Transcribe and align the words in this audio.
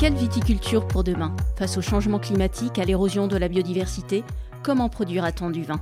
Quelle 0.00 0.14
viticulture 0.14 0.88
pour 0.88 1.04
demain 1.04 1.36
Face 1.58 1.76
au 1.76 1.82
changement 1.82 2.18
climatique, 2.18 2.78
à 2.78 2.86
l'érosion 2.86 3.26
de 3.26 3.36
la 3.36 3.48
biodiversité, 3.48 4.24
comment 4.62 4.88
produira-t-on 4.88 5.50
du 5.50 5.62
vin 5.62 5.78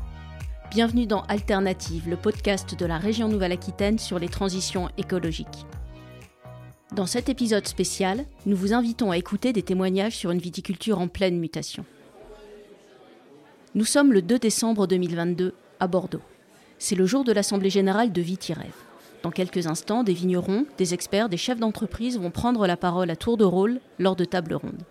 Bienvenue 0.72 1.06
dans 1.06 1.20
Alternative, 1.28 2.08
le 2.08 2.16
podcast 2.16 2.76
de 2.76 2.84
la 2.84 2.98
région 2.98 3.28
Nouvelle-Aquitaine 3.28 4.00
sur 4.00 4.18
les 4.18 4.28
transitions 4.28 4.88
écologiques. 4.98 5.66
Dans 6.96 7.06
cet 7.06 7.28
épisode 7.28 7.68
spécial, 7.68 8.24
nous 8.44 8.56
vous 8.56 8.72
invitons 8.72 9.12
à 9.12 9.18
écouter 9.18 9.52
des 9.52 9.62
témoignages 9.62 10.16
sur 10.16 10.32
une 10.32 10.40
viticulture 10.40 10.98
en 10.98 11.06
pleine 11.06 11.38
mutation. 11.38 11.84
Nous 13.76 13.84
sommes 13.84 14.12
le 14.12 14.20
2 14.20 14.40
décembre 14.40 14.88
2022 14.88 15.54
à 15.78 15.86
Bordeaux. 15.86 16.22
C'est 16.80 16.96
le 16.96 17.06
jour 17.06 17.22
de 17.22 17.30
l'Assemblée 17.30 17.70
générale 17.70 18.10
de 18.10 18.20
Vitirève. 18.20 18.87
Dans 19.22 19.30
quelques 19.30 19.66
instants, 19.66 20.04
des 20.04 20.12
vignerons, 20.12 20.64
des 20.76 20.94
experts, 20.94 21.28
des 21.28 21.36
chefs 21.36 21.58
d'entreprise 21.58 22.18
vont 22.18 22.30
prendre 22.30 22.66
la 22.66 22.76
parole 22.76 23.10
à 23.10 23.16
tour 23.16 23.36
de 23.36 23.44
rôle 23.44 23.80
lors 23.98 24.14
de 24.16 24.24
tables 24.24 24.54
rondes. 24.54 24.84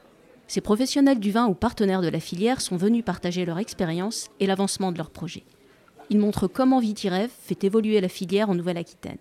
Ces 0.48 0.62
professionnels 0.62 1.20
du 1.20 1.32
vin 1.32 1.48
ou 1.48 1.54
partenaires 1.54 2.02
de 2.02 2.10
la 2.10 2.20
filière 2.20 2.62
sont 2.62 2.78
venus 2.78 3.04
partager 3.04 3.46
leur 3.46 3.60
expérience 3.60 4.30
et 4.40 4.48
l'avancement 4.48 4.92
de 4.92 4.98
leurs 4.98 5.10
projets. 5.10 5.44
Ils 6.10 6.20
montrent 6.20 6.48
comment 6.48 6.80
Vitirève 6.80 7.32
fait 7.42 7.64
évoluer 7.64 8.00
la 8.00 8.10
filière 8.10 8.50
en 8.50 8.56
Nouvelle-Aquitaine. 8.56 9.18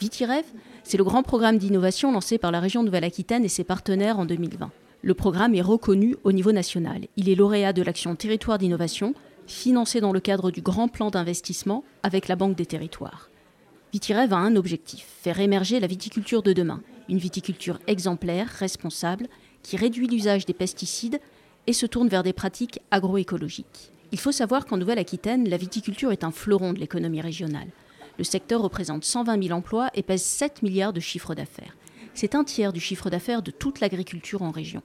Vitirève, 0.00 0.46
c'est 0.82 0.96
le 0.96 1.04
grand 1.04 1.22
programme 1.22 1.58
d'innovation 1.58 2.10
lancé 2.10 2.38
par 2.38 2.50
la 2.50 2.60
région 2.60 2.82
Nouvelle-Aquitaine 2.82 3.44
et 3.44 3.48
ses 3.48 3.64
partenaires 3.64 4.18
en 4.18 4.24
2020. 4.24 4.70
Le 5.02 5.14
programme 5.14 5.54
est 5.54 5.62
reconnu 5.62 6.16
au 6.24 6.32
niveau 6.32 6.52
national. 6.52 7.06
Il 7.16 7.28
est 7.28 7.34
lauréat 7.34 7.72
de 7.72 7.82
l'action 7.82 8.16
Territoire 8.16 8.58
d'innovation, 8.58 9.14
financé 9.46 10.00
dans 10.00 10.12
le 10.12 10.20
cadre 10.20 10.50
du 10.50 10.60
grand 10.62 10.88
plan 10.88 11.10
d'investissement 11.10 11.84
avec 12.02 12.28
la 12.28 12.36
Banque 12.36 12.56
des 12.56 12.66
Territoires. 12.66 13.29
Vitirève 13.92 14.32
a 14.32 14.36
un 14.36 14.54
objectif, 14.54 15.04
faire 15.20 15.40
émerger 15.40 15.80
la 15.80 15.88
viticulture 15.88 16.42
de 16.42 16.52
demain, 16.52 16.80
une 17.08 17.18
viticulture 17.18 17.80
exemplaire, 17.88 18.48
responsable, 18.48 19.26
qui 19.64 19.76
réduit 19.76 20.06
l'usage 20.06 20.46
des 20.46 20.54
pesticides 20.54 21.20
et 21.66 21.72
se 21.72 21.86
tourne 21.86 22.08
vers 22.08 22.22
des 22.22 22.32
pratiques 22.32 22.80
agroécologiques. 22.92 23.90
Il 24.12 24.20
faut 24.20 24.32
savoir 24.32 24.66
qu'en 24.66 24.76
Nouvelle-Aquitaine, 24.76 25.48
la 25.48 25.56
viticulture 25.56 26.12
est 26.12 26.22
un 26.22 26.30
fleuron 26.30 26.72
de 26.72 26.78
l'économie 26.78 27.20
régionale. 27.20 27.68
Le 28.16 28.24
secteur 28.24 28.62
représente 28.62 29.04
120 29.04 29.42
000 29.42 29.58
emplois 29.58 29.90
et 29.94 30.04
pèse 30.04 30.22
7 30.22 30.62
milliards 30.62 30.92
de 30.92 31.00
chiffre 31.00 31.34
d'affaires. 31.34 31.76
C'est 32.14 32.36
un 32.36 32.44
tiers 32.44 32.72
du 32.72 32.80
chiffre 32.80 33.10
d'affaires 33.10 33.42
de 33.42 33.50
toute 33.50 33.80
l'agriculture 33.80 34.42
en 34.42 34.50
région. 34.50 34.82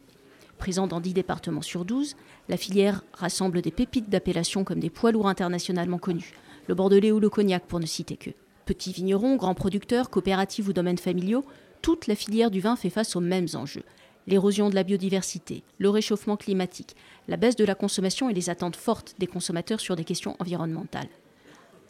Présent 0.57 0.87
dans 0.87 0.99
10 0.99 1.13
départements 1.13 1.61
sur 1.61 1.85
12, 1.85 2.15
la 2.49 2.57
filière 2.57 3.03
rassemble 3.13 3.61
des 3.61 3.71
pépites 3.71 4.09
d'appellation 4.09 4.63
comme 4.63 4.79
des 4.79 4.89
poids 4.89 5.11
lourds 5.11 5.27
internationalement 5.27 5.99
connus, 5.99 6.33
le 6.67 6.75
bordelais 6.75 7.11
ou 7.11 7.19
le 7.19 7.29
cognac 7.29 7.65
pour 7.65 7.79
ne 7.79 7.85
citer 7.85 8.15
que. 8.15 8.31
Petits 8.65 8.91
vignerons, 8.91 9.35
grands 9.35 9.53
producteurs, 9.53 10.09
coopératives 10.09 10.67
ou 10.67 10.73
domaines 10.73 10.97
familiaux, 10.97 11.45
toute 11.83 12.07
la 12.07 12.15
filière 12.15 12.49
du 12.49 12.61
vin 12.61 12.75
fait 12.75 12.89
face 12.89 13.15
aux 13.15 13.19
mêmes 13.21 13.47
enjeux. 13.53 13.83
L'érosion 14.25 14.71
de 14.71 14.75
la 14.75 14.81
biodiversité, 14.81 15.61
le 15.77 15.91
réchauffement 15.91 16.35
climatique, 16.35 16.95
la 17.27 17.37
baisse 17.37 17.55
de 17.55 17.63
la 17.63 17.75
consommation 17.75 18.27
et 18.27 18.33
les 18.33 18.49
attentes 18.49 18.75
fortes 18.75 19.13
des 19.19 19.27
consommateurs 19.27 19.79
sur 19.79 19.95
des 19.95 20.03
questions 20.03 20.35
environnementales. 20.39 21.09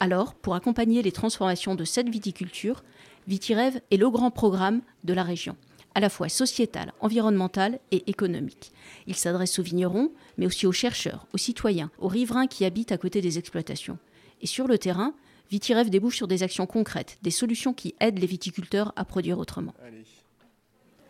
Alors, 0.00 0.34
pour 0.34 0.54
accompagner 0.54 1.00
les 1.00 1.12
transformations 1.12 1.74
de 1.74 1.84
cette 1.84 2.10
viticulture, 2.10 2.84
Vitirève 3.26 3.80
est 3.90 3.96
le 3.96 4.10
grand 4.10 4.30
programme 4.30 4.82
de 5.04 5.14
la 5.14 5.22
région, 5.22 5.56
à 5.94 6.00
la 6.00 6.10
fois 6.10 6.28
sociétal, 6.28 6.92
environnemental 7.00 7.80
et 7.90 8.04
économique. 8.10 8.70
Il 9.06 9.14
s'adresse 9.14 9.58
aux 9.58 9.62
vignerons, 9.62 10.12
mais 10.36 10.44
aussi 10.44 10.66
aux 10.66 10.72
chercheurs, 10.72 11.26
aux 11.32 11.38
citoyens, 11.38 11.90
aux 11.98 12.08
riverains 12.08 12.46
qui 12.46 12.66
habitent 12.66 12.92
à 12.92 12.98
côté 12.98 13.22
des 13.22 13.38
exploitations. 13.38 13.96
Et 14.42 14.46
sur 14.46 14.68
le 14.68 14.76
terrain, 14.76 15.14
Vitirève 15.50 15.90
débouche 15.90 16.16
sur 16.16 16.28
des 16.28 16.42
actions 16.42 16.66
concrètes, 16.66 17.18
des 17.22 17.30
solutions 17.30 17.72
qui 17.72 17.94
aident 18.00 18.18
les 18.18 18.26
viticulteurs 18.26 18.92
à 18.96 19.04
produire 19.04 19.38
autrement. 19.38 19.74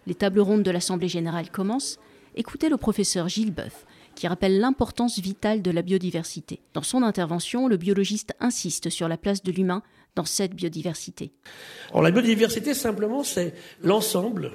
Les 0.06 0.14
tables 0.14 0.40
rondes 0.40 0.62
de 0.62 0.70
l'Assemblée 0.70 1.08
générale 1.08 1.50
commencent. 1.50 1.98
Écoutez 2.34 2.68
le 2.68 2.76
professeur 2.76 3.28
Gilles 3.28 3.52
Boeuf, 3.52 3.86
qui 4.14 4.28
rappelle 4.28 4.60
l'importance 4.60 5.18
vitale 5.18 5.62
de 5.62 5.70
la 5.70 5.82
biodiversité. 5.82 6.60
Dans 6.74 6.82
son 6.82 7.02
intervention, 7.02 7.66
le 7.66 7.78
biologiste 7.78 8.34
insiste 8.40 8.90
sur 8.90 9.08
la 9.08 9.16
place 9.16 9.42
de 9.42 9.52
l'humain 9.52 9.82
dans 10.14 10.24
cette 10.24 10.54
biodiversité. 10.54 11.32
Alors, 11.90 12.02
la 12.02 12.10
biodiversité, 12.10 12.74
simplement, 12.74 13.24
c'est 13.24 13.54
l'ensemble 13.82 14.52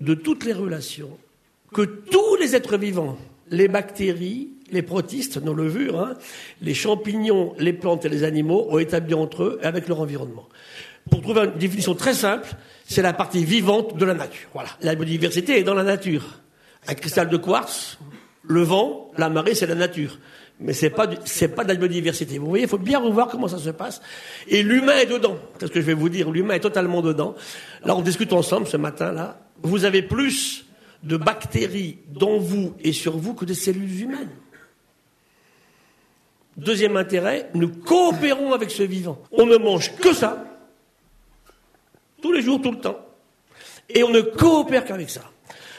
de 0.00 0.14
toutes 0.14 0.44
les 0.44 0.52
relations 0.52 1.18
que 1.72 1.82
tous 1.82 2.36
les 2.40 2.56
êtres 2.56 2.78
vivants, 2.78 3.18
les 3.50 3.68
bactéries, 3.68 4.53
les 4.70 4.82
protistes, 4.82 5.42
nos 5.42 5.54
levures, 5.54 6.00
hein, 6.00 6.14
les 6.62 6.74
champignons, 6.74 7.54
les 7.58 7.72
plantes 7.72 8.04
et 8.04 8.08
les 8.08 8.24
animaux 8.24 8.66
ont 8.70 8.78
établi 8.78 9.14
entre 9.14 9.42
eux 9.42 9.60
et 9.62 9.66
avec 9.66 9.88
leur 9.88 10.00
environnement. 10.00 10.48
Pour 11.10 11.20
trouver 11.20 11.42
une 11.42 11.58
définition 11.58 11.94
très 11.94 12.14
simple, 12.14 12.48
c'est 12.86 13.02
la 13.02 13.12
partie 13.12 13.44
vivante 13.44 13.96
de 13.96 14.04
la 14.04 14.14
nature. 14.14 14.48
Voilà. 14.54 14.70
La 14.80 14.94
biodiversité 14.94 15.58
est 15.58 15.62
dans 15.62 15.74
la 15.74 15.82
nature. 15.82 16.40
Un 16.88 16.94
cristal 16.94 17.28
de 17.28 17.36
quartz, 17.36 17.98
le 18.42 18.62
vent, 18.62 19.10
la 19.16 19.28
marée, 19.28 19.54
c'est 19.54 19.66
la 19.66 19.74
nature. 19.74 20.18
Mais 20.60 20.72
c'est 20.72 20.90
pas 20.90 21.06
pas 21.06 21.64
de 21.64 21.68
la 21.68 21.74
biodiversité. 21.74 22.38
Vous 22.38 22.46
voyez, 22.46 22.64
il 22.64 22.68
faut 22.68 22.78
bien 22.78 23.00
revoir 23.00 23.28
comment 23.28 23.48
ça 23.48 23.58
se 23.58 23.70
passe. 23.70 24.00
Et 24.48 24.62
l'humain 24.62 24.96
est 24.98 25.06
dedans. 25.06 25.36
C'est 25.58 25.66
ce 25.66 25.72
que 25.72 25.80
je 25.80 25.86
vais 25.86 25.94
vous 25.94 26.08
dire. 26.08 26.30
L'humain 26.30 26.54
est 26.54 26.60
totalement 26.60 27.02
dedans. 27.02 27.34
Là, 27.84 27.96
on 27.96 28.02
discute 28.02 28.32
ensemble 28.32 28.66
ce 28.66 28.76
matin-là. 28.76 29.40
Vous 29.62 29.84
avez 29.84 30.02
plus 30.02 30.64
de 31.02 31.16
bactéries 31.16 31.98
dans 32.08 32.38
vous 32.38 32.74
et 32.80 32.92
sur 32.92 33.16
vous 33.16 33.34
que 33.34 33.44
de 33.44 33.52
cellules 33.52 34.02
humaines. 34.02 34.30
Deuxième 36.56 36.96
intérêt, 36.96 37.50
nous 37.54 37.68
coopérons 37.68 38.52
avec 38.52 38.70
ce 38.70 38.82
vivant. 38.82 39.18
On 39.32 39.46
ne 39.46 39.56
mange 39.56 39.94
que 39.96 40.12
ça, 40.12 40.44
tous 42.22 42.32
les 42.32 42.42
jours, 42.42 42.60
tout 42.62 42.70
le 42.70 42.78
temps. 42.78 42.98
Et 43.88 44.02
on 44.02 44.10
ne 44.10 44.20
coopère 44.20 44.84
qu'avec 44.84 45.10
ça. 45.10 45.22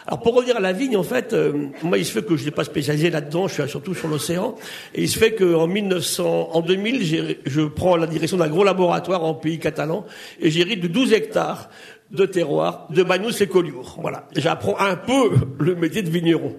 Alors 0.08 0.22
pour 0.22 0.36
revenir 0.36 0.58
à 0.58 0.60
la 0.60 0.72
vigne, 0.72 0.96
en 0.98 1.04
fait, 1.04 1.34
euh, 1.34 1.70
moi 1.82 1.98
il 1.98 2.06
se 2.06 2.12
fait 2.12 2.24
que 2.24 2.38
je 2.38 2.46
n'ai 2.46 2.52
pas 2.52 2.64
spécialisé 2.64 3.10
là-dedans, 3.10 3.48
je 3.48 3.60
suis 3.60 3.70
surtout 3.70 3.96
sur 3.96 4.08
l'océan, 4.08 4.54
et 4.94 5.02
il 5.02 5.10
se 5.10 5.18
fait 5.18 5.34
qu'en 5.34 5.66
1900, 5.66 6.50
en 6.54 6.62
2000, 6.62 7.38
je 7.44 7.62
prends 7.62 7.96
la 7.96 8.06
direction 8.06 8.38
d'un 8.38 8.48
gros 8.48 8.64
laboratoire 8.64 9.24
en 9.24 9.34
pays 9.34 9.58
catalan, 9.58 10.06
et 10.40 10.52
j'hérite 10.52 10.82
de 10.82 10.88
12 10.88 11.14
hectares 11.14 11.70
de 12.12 12.28
terroir 12.28 12.88
de 12.92 13.02
Banous 13.02 13.42
et 13.42 13.48
Collioure. 13.48 13.98
Voilà, 14.00 14.28
j'apprends 14.36 14.78
un 14.80 14.96
peu 14.96 15.32
le 15.60 15.74
métier 15.74 16.04
de 16.04 16.10
vigneron. 16.12 16.56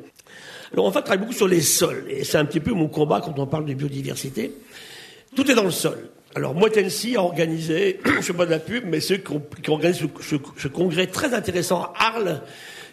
Alors 0.73 0.87
en 0.87 0.93
fait, 0.93 1.01
je 1.01 1.05
travaille 1.05 1.21
beaucoup 1.21 1.33
sur 1.33 1.49
les 1.49 1.61
sols, 1.61 2.05
et 2.09 2.25
c'est 2.25 2.39
un 2.39 2.45
petit 2.45 2.61
peu 2.61 2.73
mon 2.73 2.89
combat 2.89 3.21
quand 3.21 3.39
on 3.39 3.47
parle 3.47 3.67
de 3.67 3.75
biodiversité. 3.75 4.53
Tout 5.35 5.51
est 5.51 5.55
dans 5.55 5.65
le 5.65 5.71
sol. 5.71 6.11
Alors 6.35 6.55
Moitensi 6.55 7.17
a 7.17 7.23
organisé, 7.23 8.01
je 8.05 8.11
ne 8.11 8.21
fais 8.21 8.33
pas 8.33 8.47
de 8.47 8.51
la 8.51 8.59
pub, 8.59 8.85
mais 8.87 9.01
ceux 9.01 9.17
qui 9.17 9.71
organisé 9.71 10.09
ce, 10.21 10.69
congrès 10.69 11.07
très 11.07 11.35
intéressant 11.35 11.83
à 11.83 11.93
Arles, 11.99 12.43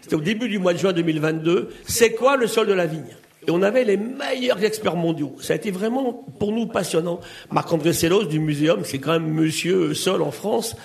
c'était 0.01 0.15
au 0.15 0.21
début 0.21 0.49
du 0.49 0.59
mois 0.59 0.73
de 0.73 0.79
juin 0.79 0.93
2022, 0.93 1.69
c'est 1.85 2.11
quoi 2.11 2.37
le 2.37 2.47
sol 2.47 2.67
de 2.67 2.73
la 2.73 2.85
vigne? 2.85 3.15
Et 3.45 3.51
on 3.51 3.61
avait 3.61 3.83
les 3.83 3.97
meilleurs 3.97 4.63
experts 4.63 4.95
mondiaux. 4.95 5.35
Ça 5.41 5.53
a 5.53 5.55
été 5.57 5.69
vraiment 5.71 6.13
pour 6.39 6.53
nous 6.53 6.65
passionnant. 6.65 7.19
Marc-André 7.51 7.91
Sellos 7.91 8.23
du 8.23 8.39
muséum, 8.39 8.81
c'est 8.85 8.99
quand 8.99 9.11
même 9.11 9.27
monsieur 9.27 9.93
sol 9.93 10.21
en 10.21 10.31
France. 10.31 10.77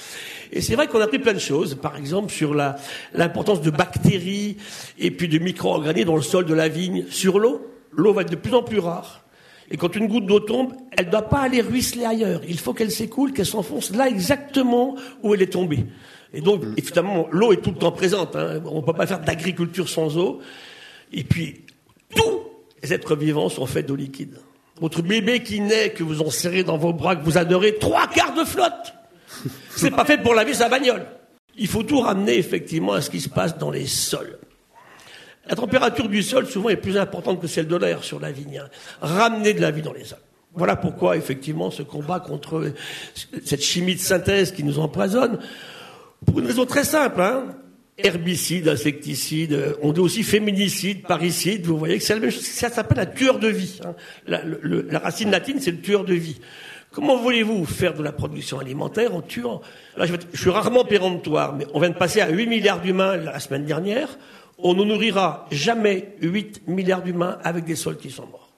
Et 0.52 0.60
c'est 0.60 0.74
vrai 0.74 0.86
qu'on 0.86 1.00
a 1.00 1.04
appris 1.04 1.18
plein 1.18 1.34
de 1.34 1.38
choses, 1.38 1.74
par 1.74 1.96
exemple 1.96 2.32
sur 2.32 2.54
l'importance 2.54 3.60
de 3.60 3.70
bactéries 3.70 4.56
et 4.98 5.10
puis 5.10 5.28
de 5.28 5.38
micro-organismes 5.38 6.08
dans 6.08 6.16
le 6.16 6.22
sol 6.22 6.44
de 6.44 6.54
la 6.54 6.68
vigne. 6.68 7.04
Sur 7.10 7.38
l'eau, 7.38 7.66
l'eau 7.92 8.12
va 8.12 8.22
être 8.22 8.30
de 8.30 8.36
plus 8.36 8.54
en 8.54 8.62
plus 8.62 8.78
rare. 8.78 9.24
Et 9.70 9.76
quand 9.76 9.94
une 9.96 10.06
goutte 10.06 10.26
d'eau 10.26 10.40
tombe, 10.40 10.72
elle 10.96 11.06
ne 11.06 11.10
doit 11.10 11.28
pas 11.28 11.40
aller 11.40 11.60
ruisseler 11.60 12.04
ailleurs. 12.04 12.40
Il 12.48 12.58
faut 12.58 12.72
qu'elle 12.72 12.90
s'écoule, 12.90 13.32
qu'elle 13.32 13.46
s'enfonce 13.46 13.90
là 13.90 14.08
exactement 14.08 14.96
où 15.22 15.34
elle 15.34 15.42
est 15.42 15.52
tombée. 15.52 15.84
Et 16.32 16.40
donc, 16.40 16.62
évidemment, 16.76 17.28
l'eau 17.30 17.52
est 17.52 17.62
tout 17.62 17.70
le 17.70 17.76
temps 17.76 17.92
présente. 17.92 18.34
Hein. 18.36 18.62
On 18.66 18.76
ne 18.76 18.80
peut 18.82 18.92
pas 18.94 19.06
faire 19.06 19.20
d'agriculture 19.20 19.88
sans 19.88 20.16
eau. 20.16 20.40
Et 21.12 21.24
puis, 21.24 21.62
tous 22.14 22.40
les 22.82 22.92
êtres 22.92 23.16
vivants 23.16 23.48
sont 23.48 23.66
faits 23.66 23.86
d'eau 23.86 23.96
liquide. 23.96 24.38
Votre 24.80 25.02
bébé 25.02 25.42
qui 25.42 25.60
naît, 25.60 25.90
que 25.90 26.02
vous 26.02 26.22
en 26.22 26.30
serrez 26.30 26.62
dans 26.62 26.78
vos 26.78 26.92
bras, 26.92 27.16
que 27.16 27.24
vous 27.24 27.36
adorez, 27.36 27.76
trois 27.76 28.06
quarts 28.06 28.34
de 28.34 28.44
flotte. 28.44 28.94
C'est 29.76 29.90
pas 29.90 30.04
fait 30.04 30.18
pour 30.18 30.34
laver 30.34 30.54
sa 30.54 30.68
bagnole. 30.68 31.06
Il 31.56 31.66
faut 31.66 31.82
tout 31.82 32.00
ramener 32.00 32.38
effectivement 32.38 32.92
à 32.92 33.00
ce 33.00 33.10
qui 33.10 33.20
se 33.20 33.28
passe 33.28 33.58
dans 33.58 33.70
les 33.70 33.86
sols. 33.86 34.38
La 35.48 35.56
température 35.56 36.08
du 36.08 36.22
sol 36.22 36.46
souvent 36.46 36.68
est 36.68 36.76
plus 36.76 36.98
importante 36.98 37.40
que 37.40 37.46
celle 37.46 37.66
de 37.66 37.76
l'air 37.76 38.04
sur 38.04 38.20
la 38.20 38.30
vigne. 38.30 38.58
Hein. 38.58 38.68
Ramener 39.00 39.54
de 39.54 39.60
la 39.60 39.70
vie 39.70 39.82
dans 39.82 39.92
les 39.92 40.04
sols. 40.04 40.18
Voilà 40.54 40.76
pourquoi 40.76 41.16
effectivement 41.16 41.70
ce 41.70 41.82
combat 41.82 42.20
contre 42.20 42.72
cette 43.44 43.62
chimie 43.62 43.94
de 43.94 44.00
synthèse 44.00 44.52
qui 44.52 44.64
nous 44.64 44.78
empoisonne, 44.78 45.38
pour 46.26 46.40
une 46.40 46.46
raison 46.46 46.66
très 46.66 46.84
simple, 46.84 47.20
hein. 47.20 47.44
Herbicide, 47.96 48.68
insecticide, 48.68 49.74
on 49.82 49.92
dit 49.92 49.98
aussi 49.98 50.22
féminicide, 50.22 51.02
parricide, 51.02 51.66
vous 51.66 51.76
voyez 51.76 51.98
que 51.98 52.04
c'est 52.04 52.14
la 52.14 52.20
même 52.20 52.30
chose, 52.30 52.44
ça 52.44 52.70
s'appelle 52.70 53.00
un 53.00 53.06
tueur 53.06 53.40
de 53.40 53.48
vie. 53.48 53.80
Hein. 53.84 53.94
La, 54.28 54.40
la 54.44 54.98
racine 55.00 55.32
latine, 55.32 55.58
c'est 55.60 55.72
le 55.72 55.80
tueur 55.80 56.04
de 56.04 56.14
vie. 56.14 56.38
Comment 56.92 57.16
voulez-vous 57.16 57.66
faire 57.66 57.94
de 57.94 58.02
la 58.02 58.12
production 58.12 58.58
alimentaire 58.58 59.14
en 59.14 59.20
tuant 59.20 59.60
Là, 59.96 60.06
je, 60.06 60.14
je, 60.32 60.40
suis 60.40 60.50
rarement 60.50 60.84
péremptoire, 60.84 61.54
mais 61.54 61.66
on 61.74 61.80
vient 61.80 61.90
de 61.90 61.96
passer 61.96 62.20
à 62.20 62.30
8 62.30 62.46
milliards 62.46 62.80
d'humains 62.80 63.16
la 63.16 63.38
semaine 63.40 63.64
dernière. 63.64 64.18
On 64.58 64.74
ne 64.74 64.84
nourrira 64.84 65.46
jamais 65.50 66.14
8 66.22 66.66
milliards 66.66 67.02
d'humains 67.02 67.38
avec 67.44 67.64
des 67.64 67.76
sols 67.76 67.98
qui 67.98 68.10
sont 68.10 68.26
morts. 68.26 68.48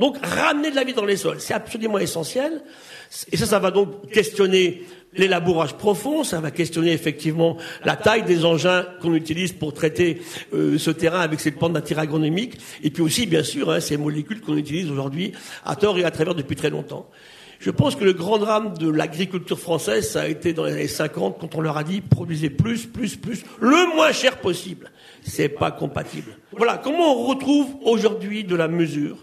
Donc, 0.00 0.16
ramener 0.22 0.70
de 0.70 0.76
la 0.76 0.84
vie 0.84 0.94
dans 0.94 1.04
les 1.04 1.16
sols, 1.16 1.40
c'est 1.40 1.54
absolument 1.54 1.98
essentiel. 1.98 2.62
Et 3.30 3.36
ça, 3.36 3.46
ça 3.46 3.58
va 3.60 3.70
donc 3.70 4.10
questionner 4.10 4.82
L'élabourage 5.16 5.74
profond, 5.74 6.24
ça 6.24 6.40
va 6.40 6.50
questionner 6.50 6.92
effectivement 6.92 7.56
la 7.84 7.96
taille 7.96 8.24
des 8.24 8.44
engins 8.44 8.84
qu'on 9.00 9.14
utilise 9.14 9.52
pour 9.52 9.72
traiter 9.72 10.20
euh, 10.52 10.78
ce 10.78 10.90
terrain 10.90 11.20
avec 11.20 11.40
cette 11.40 11.58
pente 11.58 11.72
d'intérêt 11.72 12.02
agronomique, 12.02 12.58
et 12.82 12.90
puis 12.90 13.02
aussi, 13.02 13.26
bien 13.26 13.42
sûr, 13.42 13.70
hein, 13.70 13.80
ces 13.80 13.96
molécules 13.96 14.40
qu'on 14.40 14.56
utilise 14.56 14.90
aujourd'hui 14.90 15.32
à 15.64 15.76
tort 15.76 15.98
et 15.98 16.04
à 16.04 16.10
travers 16.10 16.34
depuis 16.34 16.56
très 16.56 16.70
longtemps. 16.70 17.08
Je 17.60 17.70
pense 17.70 17.96
que 17.96 18.04
le 18.04 18.12
grand 18.12 18.38
drame 18.38 18.76
de 18.76 18.90
l'agriculture 18.90 19.58
française, 19.58 20.10
ça 20.10 20.22
a 20.22 20.28
été 20.28 20.52
dans 20.52 20.64
les 20.64 20.72
années 20.72 20.88
50, 20.88 21.38
quand 21.40 21.54
on 21.54 21.60
leur 21.60 21.78
a 21.78 21.84
dit 21.84 22.00
produisez 22.00 22.50
plus, 22.50 22.86
plus, 22.86 23.16
plus, 23.16 23.44
le 23.60 23.94
moins 23.94 24.12
cher 24.12 24.38
possible. 24.38 24.90
C'est 25.22 25.48
pas 25.48 25.70
compatible. 25.70 26.36
Voilà. 26.52 26.76
Comment 26.76 27.14
on 27.14 27.24
retrouve 27.24 27.68
aujourd'hui 27.82 28.44
de 28.44 28.56
la 28.56 28.68
mesure 28.68 29.16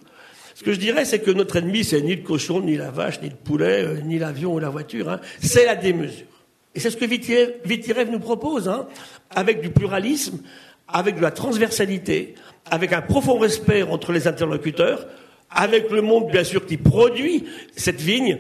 ce 0.56 0.64
que 0.64 0.74
je 0.74 0.80
dirais, 0.80 1.06
c'est 1.06 1.20
que 1.20 1.32
notre 1.32 1.58
ennemi, 1.58 1.84
c'est 1.84 2.02
ni 2.02 2.16
le 2.16 2.24
cochon, 2.24 2.62
ni 2.62 2.76
la 2.76 2.92
vache, 2.92 3.22
ni 3.22 3.30
le 3.30 3.36
poulet, 3.36 3.84
euh, 3.84 4.02
ni 4.02 4.20
l'avion 4.20 4.54
ou 4.54 4.60
la 4.60 4.70
voiture. 4.70 5.10
Hein. 5.10 5.20
C'est 5.42 5.66
la 5.66 5.76
démesure. 5.76 6.26
Et 6.74 6.80
c'est 6.80 6.90
ce 6.90 6.98
que 6.98 7.06
Vitirev 7.06 8.10
nous 8.10 8.20
propose, 8.20 8.70
hein, 8.70 8.88
avec 9.30 9.62
du 9.62 9.70
pluralisme, 9.70 10.40
avec 10.88 11.18
de 11.18 11.22
la 11.22 11.32
transversalité, 11.32 12.36
avec 12.70 12.94
un 12.94 13.02
profond 13.02 13.38
respect 13.38 13.84
entre 13.84 14.12
les 14.12 14.28
interlocuteurs, 14.28 15.08
avec 15.50 15.92
le 15.92 16.02
monde, 16.02 16.32
bien 16.32 16.44
sûr, 16.44 16.66
qui 16.66 16.78
produit 16.78 17.46
cette 17.76 18.00
vigne. 18.00 18.40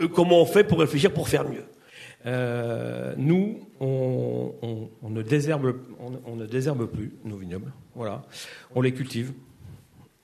Euh, 0.00 0.08
comment 0.08 0.40
on 0.40 0.46
fait 0.46 0.64
pour 0.64 0.78
réfléchir 0.80 1.12
pour 1.12 1.28
faire 1.28 1.48
mieux 1.48 1.64
euh, 2.24 3.14
nous, 3.16 3.58
on, 3.80 4.52
ne 5.02 5.22
désherbe, 5.22 5.74
on, 6.24 6.36
ne 6.36 6.46
désherbe 6.46 6.86
plus 6.86 7.12
nos 7.24 7.36
vignobles. 7.36 7.72
Voilà, 7.96 8.22
on 8.74 8.80
les 8.80 8.92
cultive. 8.92 9.32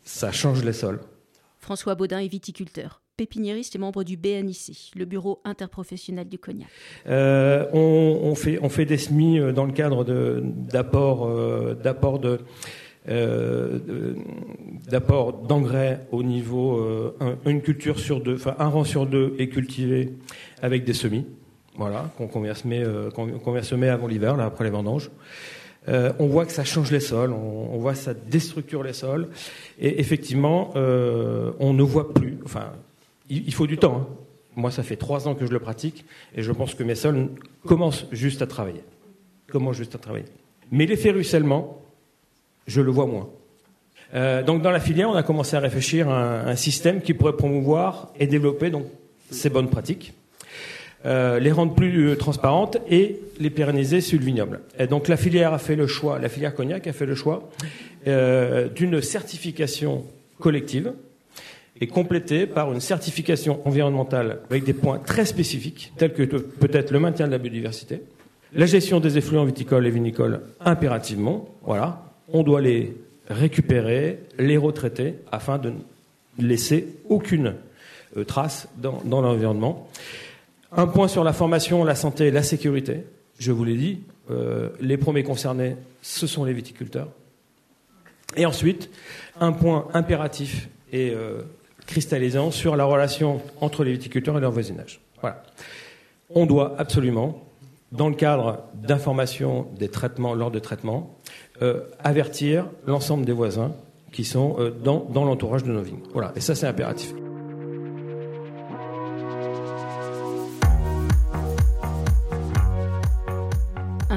Ça 0.04 0.30
change 0.30 0.64
les 0.64 0.72
sols. 0.72 1.00
François 1.68 1.94
Baudin 1.96 2.20
est 2.20 2.28
viticulteur, 2.28 3.02
pépiniériste 3.18 3.76
et 3.76 3.78
membre 3.78 4.02
du 4.02 4.16
BNIC, 4.16 4.92
le 4.96 5.04
bureau 5.04 5.42
interprofessionnel 5.44 6.26
du 6.26 6.38
cognac. 6.38 6.68
Euh, 7.06 7.66
on, 7.74 8.34
fait, 8.34 8.86
des 8.86 8.96
semis 8.96 9.38
euh, 9.38 9.52
dans 9.52 9.66
le 9.66 9.72
cadre 9.72 10.02
d'apport 10.02 11.26
euh, 11.26 11.74
d'engrais 15.46 16.06
au 16.10 16.22
niveau 16.22 17.12
une 17.44 17.60
culture 17.60 18.00
sur 18.00 18.22
deux, 18.22 18.36
enfin 18.36 18.56
un 18.58 18.68
rang 18.68 18.84
sur 18.84 19.04
deux 19.04 19.34
est 19.38 19.48
cultivé 19.48 20.14
avec 20.62 20.84
des 20.84 20.94
semis, 20.94 21.26
voilà 21.76 22.10
qu'on 22.16 22.40
vient 22.40 22.54
semer 22.54 23.88
avant 23.90 24.06
l'hiver 24.06 24.38
là 24.38 24.46
après 24.46 24.64
les 24.64 24.70
vendanges. 24.70 25.10
Euh, 25.86 26.12
on 26.18 26.26
voit 26.26 26.44
que 26.44 26.52
ça 26.52 26.64
change 26.64 26.90
les 26.90 27.00
sols, 27.00 27.32
on, 27.32 27.78
voit 27.78 27.92
que 27.92 27.98
ça 27.98 28.14
déstructure 28.14 28.82
les 28.82 28.92
sols. 28.92 29.28
Et 29.78 30.00
effectivement, 30.00 30.72
euh, 30.76 31.52
on 31.60 31.72
ne 31.72 31.82
voit 31.82 32.12
plus. 32.12 32.38
Enfin, 32.44 32.72
il, 33.30 33.54
faut 33.54 33.66
du 33.66 33.78
temps. 33.78 33.96
Hein. 33.96 34.06
Moi, 34.56 34.70
ça 34.70 34.82
fait 34.82 34.96
trois 34.96 35.28
ans 35.28 35.34
que 35.34 35.46
je 35.46 35.52
le 35.52 35.60
pratique 35.60 36.04
et 36.34 36.42
je 36.42 36.52
pense 36.52 36.74
que 36.74 36.82
mes 36.82 36.94
sols 36.94 37.28
commencent 37.66 38.06
juste 38.10 38.42
à 38.42 38.46
travailler. 38.46 38.82
Mais 40.70 40.84
l'effet 40.84 41.10
ruissellement, 41.10 41.80
je 42.66 42.80
le 42.80 42.90
vois 42.90 43.06
moins. 43.06 43.28
Euh, 44.14 44.42
donc, 44.42 44.62
dans 44.62 44.70
la 44.70 44.80
filière, 44.80 45.08
on 45.08 45.14
a 45.14 45.22
commencé 45.22 45.56
à 45.56 45.60
réfléchir 45.60 46.08
à 46.08 46.48
un, 46.48 46.56
système 46.56 47.00
qui 47.00 47.14
pourrait 47.14 47.36
promouvoir 47.36 48.12
et 48.18 48.26
développer 48.26 48.70
ces 49.30 49.50
bonnes 49.50 49.68
pratiques. 49.68 50.12
Euh, 51.06 51.38
les 51.38 51.52
rendre 51.52 51.74
plus 51.76 52.08
euh, 52.08 52.16
transparentes 52.16 52.78
et 52.90 53.20
les 53.38 53.50
pérenniser 53.50 54.00
sur 54.00 54.18
le 54.18 54.24
vignoble. 54.24 54.60
Donc 54.90 55.06
la 55.06 55.16
filière 55.16 55.52
a 55.52 55.58
fait 55.58 55.76
le 55.76 55.86
choix, 55.86 56.18
la 56.18 56.28
filière 56.28 56.56
cognac 56.56 56.88
a 56.88 56.92
fait 56.92 57.06
le 57.06 57.14
choix 57.14 57.48
euh, 58.08 58.68
d'une 58.68 59.00
certification 59.00 60.04
collective 60.40 60.92
et 61.80 61.86
complétée 61.86 62.46
par 62.46 62.72
une 62.72 62.80
certification 62.80 63.60
environnementale 63.64 64.40
avec 64.50 64.64
des 64.64 64.72
points 64.72 64.98
très 64.98 65.24
spécifiques, 65.24 65.92
tels 65.98 66.12
que 66.12 66.24
peut-être 66.24 66.90
le 66.90 66.98
maintien 66.98 67.26
de 67.26 67.30
la 67.32 67.38
biodiversité, 67.38 68.02
la 68.52 68.66
gestion 68.66 68.98
des 68.98 69.18
effluents 69.18 69.44
viticoles 69.44 69.86
et 69.86 69.90
vinicoles 69.90 70.40
impérativement. 70.58 71.48
Voilà, 71.62 72.02
on 72.32 72.42
doit 72.42 72.60
les 72.60 72.96
récupérer, 73.28 74.18
les 74.36 74.56
retraiter 74.56 75.14
afin 75.30 75.58
de 75.58 75.70
ne 75.70 76.44
laisser 76.44 76.88
aucune 77.08 77.54
trace 78.26 78.66
dans, 78.78 79.00
dans 79.04 79.20
l'environnement. 79.20 79.88
Un 80.72 80.86
point 80.86 81.08
sur 81.08 81.24
la 81.24 81.32
formation, 81.32 81.84
la 81.84 81.94
santé 81.94 82.26
et 82.26 82.30
la 82.30 82.42
sécurité. 82.42 83.04
Je 83.38 83.52
vous 83.52 83.64
l'ai 83.64 83.76
dit, 83.76 84.00
euh, 84.30 84.68
les 84.80 84.96
premiers 84.98 85.22
concernés, 85.22 85.76
ce 86.02 86.26
sont 86.26 86.44
les 86.44 86.52
viticulteurs. 86.52 87.08
Et 88.36 88.44
ensuite, 88.44 88.90
un 89.40 89.52
point 89.52 89.88
impératif 89.94 90.68
et 90.92 91.10
euh, 91.10 91.42
cristallisant 91.86 92.50
sur 92.50 92.76
la 92.76 92.84
relation 92.84 93.40
entre 93.60 93.84
les 93.84 93.92
viticulteurs 93.92 94.36
et 94.36 94.40
leur 94.40 94.52
voisinage. 94.52 95.00
Voilà. 95.22 95.42
On 96.34 96.44
doit 96.44 96.74
absolument, 96.78 97.42
dans 97.92 98.10
le 98.10 98.14
cadre 98.14 98.64
d'information 98.74 99.66
des 99.78 99.88
traitements, 99.88 100.34
lors 100.34 100.50
des 100.50 100.60
traitements, 100.60 101.16
euh, 101.62 101.80
avertir 102.04 102.66
l'ensemble 102.86 103.24
des 103.24 103.32
voisins 103.32 103.72
qui 104.12 104.24
sont 104.24 104.56
dans, 104.82 105.06
dans 105.10 105.24
l'entourage 105.24 105.64
de 105.64 105.72
nos 105.72 105.82
vignes. 105.82 106.00
Voilà. 106.12 106.32
Et 106.34 106.40
ça, 106.40 106.54
c'est 106.54 106.66
impératif. 106.66 107.14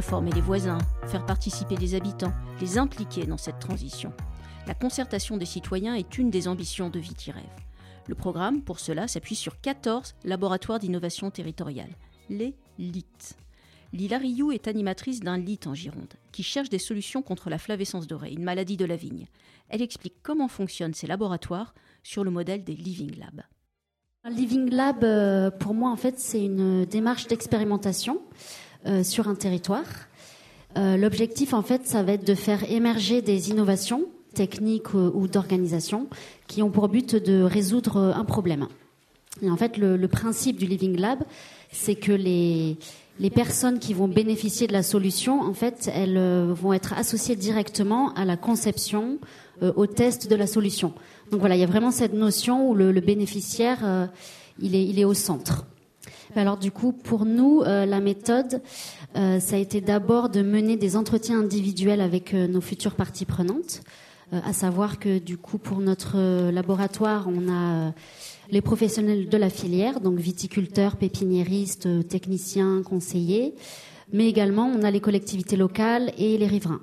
Informer 0.01 0.31
les 0.31 0.41
voisins, 0.41 0.79
faire 1.05 1.27
participer 1.27 1.77
les 1.77 1.93
habitants, 1.93 2.33
les 2.59 2.79
impliquer 2.79 3.27
dans 3.27 3.37
cette 3.37 3.59
transition. 3.59 4.11
La 4.65 4.73
concertation 4.73 5.37
des 5.37 5.45
citoyens 5.45 5.93
est 5.93 6.17
une 6.17 6.31
des 6.31 6.47
ambitions 6.47 6.89
de 6.89 6.97
Vitirev. 6.97 7.45
Le 8.07 8.15
programme, 8.15 8.63
pour 8.63 8.79
cela, 8.79 9.07
s'appuie 9.07 9.35
sur 9.35 9.61
14 9.61 10.15
laboratoires 10.23 10.79
d'innovation 10.79 11.29
territoriale, 11.29 11.91
les 12.31 12.55
LIT. 12.79 13.35
Lila 13.93 14.17
Rioux 14.17 14.51
est 14.51 14.67
animatrice 14.67 15.19
d'un 15.19 15.37
LIT 15.37 15.67
en 15.67 15.75
Gironde, 15.75 16.15
qui 16.31 16.41
cherche 16.41 16.69
des 16.69 16.79
solutions 16.79 17.21
contre 17.21 17.51
la 17.51 17.59
flavescence 17.59 18.07
dorée, 18.07 18.31
une 18.31 18.43
maladie 18.43 18.77
de 18.77 18.85
la 18.85 18.95
vigne. 18.95 19.27
Elle 19.69 19.83
explique 19.83 20.15
comment 20.23 20.47
fonctionnent 20.47 20.95
ces 20.95 21.05
laboratoires 21.05 21.75
sur 22.01 22.23
le 22.23 22.31
modèle 22.31 22.63
des 22.63 22.75
Living 22.75 23.19
Labs. 23.19 23.43
Un 24.23 24.31
Living 24.31 24.71
Lab, 24.71 25.03
euh, 25.03 25.51
pour 25.51 25.75
moi, 25.75 25.91
en 25.91 25.95
fait, 25.95 26.17
c'est 26.17 26.43
une 26.43 26.85
démarche 26.85 27.27
d'expérimentation 27.27 28.23
euh, 28.87 29.03
sur 29.03 29.27
un 29.27 29.35
territoire. 29.35 29.85
Euh, 30.75 30.97
l'objectif, 30.97 31.53
en 31.53 31.61
fait, 31.61 31.85
ça 31.85 32.01
va 32.01 32.13
être 32.13 32.25
de 32.25 32.33
faire 32.33 32.69
émerger 32.71 33.21
des 33.21 33.51
innovations 33.51 34.05
techniques 34.33 34.93
ou 34.93 35.27
d'organisation 35.27 36.07
qui 36.47 36.63
ont 36.63 36.71
pour 36.71 36.87
but 36.87 37.15
de 37.15 37.43
résoudre 37.43 37.97
un 37.97 38.23
problème. 38.23 38.67
Et 39.43 39.51
en 39.51 39.57
fait, 39.57 39.77
le, 39.77 40.07
principe 40.07 40.57
du 40.57 40.65
Living 40.65 40.97
Lab, 40.97 41.19
c'est 41.71 41.95
que 41.95 42.11
les, 42.11 42.77
les 43.19 43.29
personnes 43.29 43.77
qui 43.77 43.93
vont 43.93 44.07
bénéficier 44.07 44.65
de 44.65 44.73
la 44.73 44.83
solution, 44.83 45.41
en 45.41 45.53
fait, 45.53 45.91
elles 45.93 46.17
euh, 46.17 46.51
vont 46.51 46.73
être 46.73 46.93
associées 46.93 47.35
directement 47.35 48.13
à 48.13 48.25
la 48.25 48.37
conception, 48.37 49.19
au 49.75 49.85
test 49.85 50.27
de 50.27 50.35
la 50.35 50.47
solution. 50.47 50.91
Donc 51.29 51.41
voilà, 51.41 51.55
il 51.55 51.59
y 51.59 51.63
a 51.63 51.67
vraiment 51.67 51.91
cette 51.91 52.13
notion 52.13 52.67
où 52.67 52.73
le, 52.73 52.91
bénéficiaire, 52.99 54.09
il, 54.59 54.73
est, 54.73 54.83
il 54.87 54.97
est 54.97 55.05
au 55.05 55.13
centre. 55.13 55.67
Alors 56.35 56.57
du 56.57 56.71
coup, 56.71 56.93
pour 56.93 57.25
nous, 57.25 57.61
euh, 57.61 57.85
la 57.85 57.99
méthode, 57.99 58.61
euh, 59.17 59.39
ça 59.39 59.57
a 59.57 59.59
été 59.59 59.81
d'abord 59.81 60.29
de 60.29 60.41
mener 60.41 60.77
des 60.77 60.95
entretiens 60.95 61.39
individuels 61.39 61.99
avec 61.99 62.33
euh, 62.33 62.47
nos 62.47 62.61
futures 62.61 62.95
parties 62.95 63.25
prenantes, 63.25 63.81
à 64.31 64.53
savoir 64.53 64.97
que 64.97 65.19
du 65.19 65.37
coup, 65.37 65.57
pour 65.57 65.79
notre 65.79 66.51
laboratoire, 66.51 67.27
on 67.27 67.51
a 67.51 67.91
les 68.49 68.61
professionnels 68.61 69.27
de 69.27 69.37
la 69.37 69.49
filière, 69.49 69.99
donc 69.99 70.19
viticulteurs, 70.19 70.95
pépiniéristes, 70.95 72.07
techniciens, 72.07 72.81
conseillers, 72.81 73.55
mais 74.13 74.29
également 74.29 74.71
on 74.73 74.83
a 74.83 74.91
les 74.91 75.01
collectivités 75.01 75.57
locales 75.57 76.13
et 76.17 76.37
les 76.37 76.47
riverains. 76.47 76.79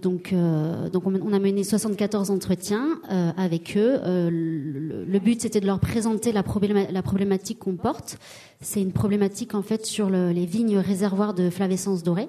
Donc, 0.00 0.32
euh, 0.32 0.88
donc 0.88 1.06
on, 1.06 1.32
a 1.32 1.38
mené 1.38 1.64
74 1.64 2.30
entretiens 2.30 3.00
euh, 3.10 3.30
avec 3.36 3.76
eux. 3.76 3.98
Euh, 4.04 4.30
le, 4.30 5.18
but, 5.18 5.40
c'était 5.40 5.60
de 5.60 5.66
leur 5.66 5.80
présenter 5.80 6.32
la, 6.32 6.42
problématique 6.42 7.58
qu'on 7.58 7.76
porte. 7.76 8.18
C'est 8.60 8.80
une 8.80 8.92
problématique 8.92 9.54
en 9.54 9.62
fait 9.62 9.84
sur 9.84 10.10
le, 10.10 10.30
les 10.30 10.46
vignes 10.46 10.78
réservoirs 10.78 11.34
de 11.34 11.50
flavescence 11.50 12.02
dorée. 12.02 12.28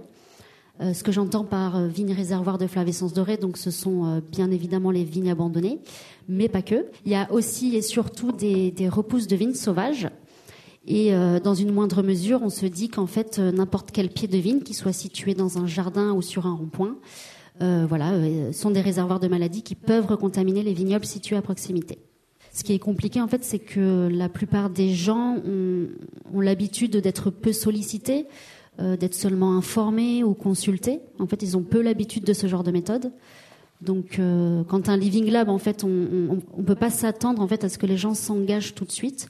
ce 0.79 1.03
que 1.03 1.11
j'entends 1.11 1.43
par 1.43 1.87
vignes 1.87 2.13
réservoirs 2.13 2.57
de 2.57 2.67
flavescence 2.67 3.13
dorée, 3.13 3.37
donc 3.37 3.57
ce 3.57 3.71
sont 3.71 4.21
bien 4.31 4.49
évidemment 4.51 4.91
les 4.91 5.03
vignes 5.03 5.29
abandonnées, 5.29 5.79
mais 6.27 6.49
pas 6.49 6.61
que. 6.61 6.87
Il 7.05 7.11
y 7.11 7.15
a 7.15 7.31
aussi 7.31 7.75
et 7.75 7.81
surtout 7.81 8.31
des, 8.31 8.71
des 8.71 8.89
repousses 8.89 9.27
de 9.27 9.35
vignes 9.35 9.53
sauvages. 9.53 10.09
Et 10.87 11.11
dans 11.43 11.53
une 11.53 11.71
moindre 11.71 12.01
mesure, 12.01 12.41
on 12.41 12.49
se 12.49 12.65
dit 12.65 12.89
qu'en 12.89 13.05
fait, 13.05 13.37
n'importe 13.37 13.91
quel 13.91 14.09
pied 14.09 14.27
de 14.27 14.37
vigne, 14.37 14.61
qui 14.61 14.73
soit 14.73 14.93
situé 14.93 15.35
dans 15.35 15.59
un 15.59 15.67
jardin 15.67 16.13
ou 16.13 16.23
sur 16.23 16.47
un 16.47 16.55
rond-point, 16.55 16.97
euh, 17.61 17.85
voilà, 17.87 18.13
euh, 18.13 18.51
sont 18.51 18.71
des 18.71 18.81
réservoirs 18.81 19.19
de 19.19 19.27
maladies 19.27 19.61
qui 19.61 19.75
peuvent 19.75 20.07
recontaminer 20.07 20.63
les 20.63 20.73
vignobles 20.73 21.05
situés 21.05 21.35
à 21.35 21.41
proximité. 21.41 21.99
Ce 22.53 22.63
qui 22.63 22.73
est 22.73 22.79
compliqué, 22.79 23.21
en 23.21 23.27
fait, 23.27 23.43
c'est 23.43 23.59
que 23.59 24.09
la 24.11 24.29
plupart 24.29 24.69
des 24.69 24.93
gens 24.93 25.37
ont, 25.45 26.39
l'habitude 26.39 26.97
d'être 26.97 27.29
peu 27.29 27.53
sollicités, 27.53 28.25
euh, 28.79 28.97
d'être 28.97 29.13
seulement 29.13 29.55
informés 29.55 30.23
ou 30.23 30.33
consultés. 30.33 31.01
En 31.19 31.27
fait, 31.27 31.43
ils 31.43 31.55
ont 31.55 31.61
peu 31.61 31.81
l'habitude 31.81 32.23
de 32.23 32.33
ce 32.33 32.47
genre 32.47 32.63
de 32.63 32.71
méthode. 32.71 33.11
Donc, 33.81 34.21
quand 34.67 34.89
un 34.89 34.95
living 34.97 35.31
lab, 35.31 35.49
en 35.49 35.57
fait, 35.57 35.83
on 35.83 35.87
ne 35.87 36.63
peut 36.63 36.75
pas 36.75 36.91
s'attendre 36.91 37.41
en 37.41 37.47
fait 37.47 37.63
à 37.63 37.69
ce 37.69 37.79
que 37.79 37.87
les 37.87 37.97
gens 37.97 38.13
s'engagent 38.13 38.75
tout 38.75 38.85
de 38.85 38.91
suite. 38.91 39.27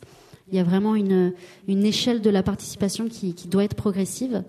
Il 0.52 0.58
y 0.58 0.60
a 0.60 0.64
vraiment 0.66 0.94
une, 0.94 1.32
échelle 1.70 2.20
de 2.20 2.30
la 2.30 2.44
participation 2.44 3.08
qui 3.08 3.48
doit 3.48 3.64
être 3.64 3.76
progressive 3.76 4.44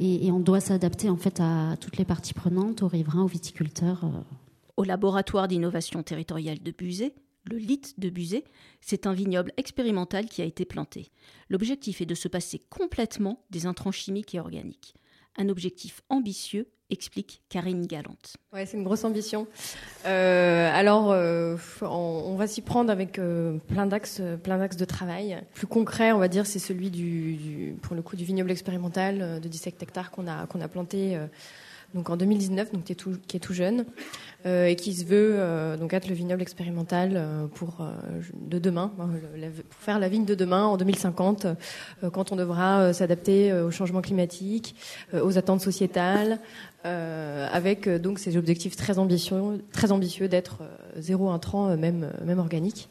et, 0.00 0.30
on 0.30 0.40
doit 0.40 0.60
s'adapter 0.60 1.08
en 1.08 1.16
fait 1.16 1.40
à 1.40 1.76
toutes 1.80 1.96
les 1.96 2.04
parties 2.04 2.34
prenantes, 2.34 2.82
aux 2.82 2.88
riverains, 2.88 3.22
aux 3.22 3.28
viticulteurs. 3.28 4.04
euh. 4.04 4.20
Au 4.76 4.84
laboratoire 4.84 5.48
d'innovation 5.48 6.02
territoriale 6.02 6.58
de 6.62 6.70
Buzet, 6.70 7.14
le 7.44 7.56
LIT 7.56 7.94
de 7.98 8.10
Buzet, 8.10 8.44
c'est 8.80 9.06
un 9.06 9.12
vignoble 9.12 9.52
expérimental 9.56 10.26
qui 10.26 10.42
a 10.42 10.44
été 10.44 10.64
planté. 10.64 11.10
L'objectif 11.48 12.00
est 12.00 12.06
de 12.06 12.14
se 12.14 12.28
passer 12.28 12.60
complètement 12.70 13.44
des 13.50 13.66
intrants 13.66 13.92
chimiques 13.92 14.34
et 14.34 14.40
organiques. 14.40 14.94
Un 15.38 15.48
objectif 15.48 16.02
ambitieux, 16.08 16.68
explique 16.90 17.42
Karine 17.48 17.86
Galante. 17.86 18.36
Ouais, 18.52 18.64
c'est 18.64 18.76
une 18.76 18.84
grosse 18.84 19.04
ambition. 19.04 19.46
Euh, 20.06 20.70
alors, 20.72 21.10
euh, 21.10 21.56
on, 21.82 22.36
va 22.36 22.46
s'y 22.46 22.62
prendre 22.62 22.90
avec 22.90 23.18
euh, 23.18 23.58
plein 23.68 23.86
d'axes, 23.86 24.22
plein 24.42 24.58
d'axes 24.58 24.76
de 24.76 24.84
travail. 24.84 25.42
Plus 25.54 25.66
concret, 25.66 26.12
on 26.12 26.18
va 26.18 26.28
dire, 26.28 26.46
c'est 26.46 26.58
celui 26.58 26.90
du, 26.90 27.34
du- 27.34 27.76
pour 27.82 27.96
le 27.96 28.02
coup, 28.02 28.16
du 28.16 28.24
vignoble 28.24 28.50
expérimental 28.50 29.40
de 29.40 29.48
17 29.48 29.82
hectares 29.82 30.10
qu'on 30.10 30.26
a 30.26 30.46
qu'on 30.46 30.60
a 30.60 30.68
planté. 30.68 31.18
Donc 31.94 32.10
en 32.10 32.16
2019, 32.16 32.72
donc 32.72 32.84
qui 32.84 32.92
est 32.92 32.96
tout, 32.96 33.16
qui 33.26 33.36
est 33.36 33.40
tout 33.40 33.54
jeune 33.54 33.84
euh, 34.46 34.66
et 34.66 34.76
qui 34.76 34.94
se 34.94 35.04
veut 35.04 35.34
euh, 35.36 35.76
donc 35.76 35.92
être 35.94 36.08
le 36.08 36.14
vignoble 36.14 36.42
expérimental 36.42 37.12
euh, 37.14 37.46
pour 37.46 37.78
euh, 37.80 37.92
de 38.34 38.58
demain, 38.58 38.92
hein, 38.98 39.08
pour 39.68 39.80
faire 39.80 39.98
la 39.98 40.08
vigne 40.08 40.24
de 40.24 40.34
demain 40.34 40.64
en 40.66 40.76
2050, 40.76 41.46
euh, 41.46 42.10
quand 42.10 42.32
on 42.32 42.36
devra 42.36 42.92
s'adapter 42.92 43.52
au 43.52 43.70
changement 43.70 44.02
climatique, 44.02 44.74
aux 45.12 45.38
attentes 45.38 45.60
sociétales, 45.60 46.38
avec 46.84 47.88
donc 47.88 48.20
ces 48.20 48.36
objectifs 48.36 48.76
très 48.76 48.98
ambitieux, 48.98 49.64
très 49.72 49.90
ambitieux 49.90 50.28
d'être 50.28 50.62
zéro 50.96 51.30
intrant, 51.30 51.76
même 51.76 52.12
même 52.24 52.38
organique, 52.38 52.88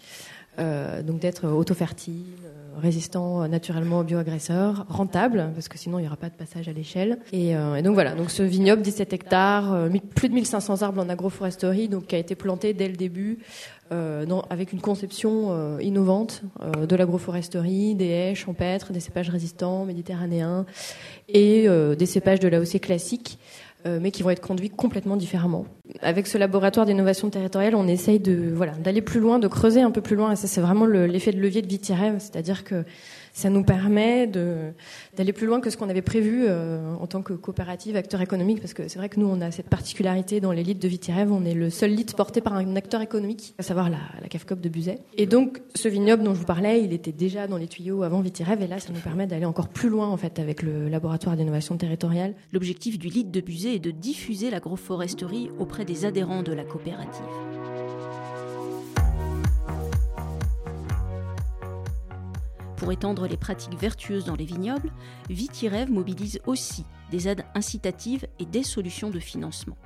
donc 0.57 1.19
d'être 1.19 1.47
auto-fertile, 1.47 2.24
euh, 2.45 2.79
résistant 2.81 3.43
euh, 3.43 3.47
naturellement 3.47 4.00
aux 4.00 4.03
bioagresseurs, 4.03 4.85
rentable 4.89 5.50
parce 5.53 5.67
que 5.67 5.77
sinon 5.77 6.00
il 6.00 6.03
n'y 6.03 6.07
aura 6.07 6.17
pas 6.17 6.29
de 6.29 6.35
passage 6.35 6.67
à 6.67 6.74
l'échelle. 6.74 7.19
Et, 7.31 7.55
euh, 7.55 7.75
et 7.75 7.81
donc 7.81 7.93
voilà, 7.93 8.15
donc 8.15 8.31
ce 8.31 8.43
vignoble 8.43 8.81
17 8.81 9.13
hectares, 9.13 9.74
euh, 9.74 9.89
plus 10.15 10.29
de 10.29 10.33
1500 10.33 10.81
arbres 10.81 11.01
en 11.01 11.09
agroforesterie, 11.09 11.88
donc 11.88 12.07
qui 12.07 12.15
a 12.15 12.17
été 12.19 12.35
planté 12.35 12.74
dès 12.74 12.88
le 12.88 12.95
début. 12.95 13.39
euh, 13.91 14.25
avec 14.50 14.74
une 14.74 14.81
conception 14.81 15.50
euh, 15.51 15.77
innovante 15.81 16.41
euh, 16.62 16.88
de 16.88 16.95
l'agroforesterie, 16.95 17.93
des 17.95 18.07
haies 18.07 18.35
champêtres, 18.35 18.91
des 18.93 19.00
cépages 19.00 19.29
résistants 19.29 19.85
méditerranéens 19.85 20.65
et 21.29 21.67
euh, 21.67 21.95
des 21.95 22.05
cépages 22.07 22.39
de 22.39 22.47
l'AOC 22.47 22.79
classique 22.81 23.38
euh, 23.38 23.64
mais 23.85 24.11
qui 24.11 24.23
vont 24.23 24.31
être 24.31 24.41
conduits 24.41 24.69
complètement 24.69 25.15
différemment. 25.15 25.65
Avec 26.01 26.27
ce 26.27 26.37
laboratoire 26.37 26.85
d'innovation 26.85 27.29
territoriale, 27.29 27.75
on 27.75 27.87
essaye 27.87 28.19
de 28.19 28.51
voilà 28.53 28.71
d'aller 28.73 29.01
plus 29.01 29.19
loin, 29.19 29.37
de 29.39 29.47
creuser 29.47 29.81
un 29.81 29.91
peu 29.91 30.01
plus 30.01 30.15
loin, 30.15 30.31
et 30.31 30.35
ça 30.35 30.47
c'est 30.47 30.61
vraiment 30.61 30.85
le- 30.85 31.05
l'effet 31.05 31.31
de 31.31 31.39
levier 31.39 31.61
de 31.61 31.67
Vitirève, 31.67 32.15
c'est-à-dire 32.19 32.63
que 32.63 32.83
ça 33.35 33.49
nous 33.49 33.63
permet 33.63 34.27
d'aller 34.27 35.33
plus 35.33 35.45
loin 35.45 35.59
que 35.59 35.69
ce 35.69 35.75
qu'on 35.75 35.89
avait 35.89 36.01
prévu 36.01 36.45
euh, 36.47 36.95
en 36.95 37.05
tant 37.05 37.21
que 37.21 37.33
coopérative, 37.33 37.97
acteur 37.97 38.21
économique, 38.21 38.61
parce 38.61 38.73
que 38.73 38.87
c'est 38.87 38.97
vrai 38.97 39.09
que 39.09 39.19
nous 39.19 39.27
on 39.27 39.41
a 39.41 39.51
cette 39.51 39.67
particularité 39.67 40.39
dans 40.39 40.53
l'élite 40.53 40.81
de 40.81 40.87
Vitirève, 40.87 41.31
on 41.33 41.43
est 41.43 41.53
le 41.53 41.69
seul 41.69 41.91
lit 41.91 42.05
porté 42.15 42.39
par 42.39 42.53
un 42.53 42.77
acteur 42.77 43.01
économique, 43.01 43.53
à 43.59 43.63
savoir 43.63 43.89
la, 43.89 43.97
la 44.21 44.29
CAFCOP 44.29 44.61
de 44.61 44.69
Buzet. 44.69 44.99
Et 45.17 45.25
donc 45.25 45.61
ce 45.75 45.89
vignoble 45.89 46.23
dont 46.23 46.33
je 46.33 46.39
vous 46.39 46.45
parlais, 46.45 46.81
il 46.81 46.93
était 46.93 47.11
déjà 47.11 47.45
dans 47.45 47.57
les 47.57 47.67
tuyaux 47.67 48.03
avant 48.03 48.21
Vitirève, 48.21 48.61
et 48.61 48.67
là 48.67 48.79
ça 48.79 48.93
nous 48.93 49.01
permet 49.01 49.27
d'aller 49.27 49.45
encore 49.45 49.67
plus 49.67 49.89
loin 49.89 50.07
en 50.07 50.17
fait 50.17 50.39
avec 50.39 50.61
le 50.61 50.87
laboratoire 50.87 51.35
d'innovation 51.35 51.75
territoriale. 51.75 52.35
L'objectif 52.53 52.97
du 52.97 53.09
LIT 53.09 53.31
de 53.31 53.41
Buzet 53.41 53.75
est 53.75 53.79
de 53.79 53.91
diffuser 53.91 54.49
l'agroforesterie 54.49 55.49
auprès 55.59 55.83
des 55.83 56.05
adhérents 56.05 56.41
de 56.41 56.53
la 56.53 56.63
coopérative. 56.63 57.64
Pour 62.77 62.91
étendre 62.91 63.27
les 63.27 63.38
pratiques 63.38 63.79
vertueuses 63.79 64.25
dans 64.25 64.36
les 64.36 64.46
vignobles, 64.46 64.91
Vitirève 65.29 65.91
mobilise 65.91 66.39
aussi 66.46 66.84
des 67.10 67.27
aides 67.27 67.46
incitatives 67.55 68.27
et 68.39 68.46
des 68.46 68.63
solutions 68.63 69.10
de 69.10 69.20
financement. 69.20 69.77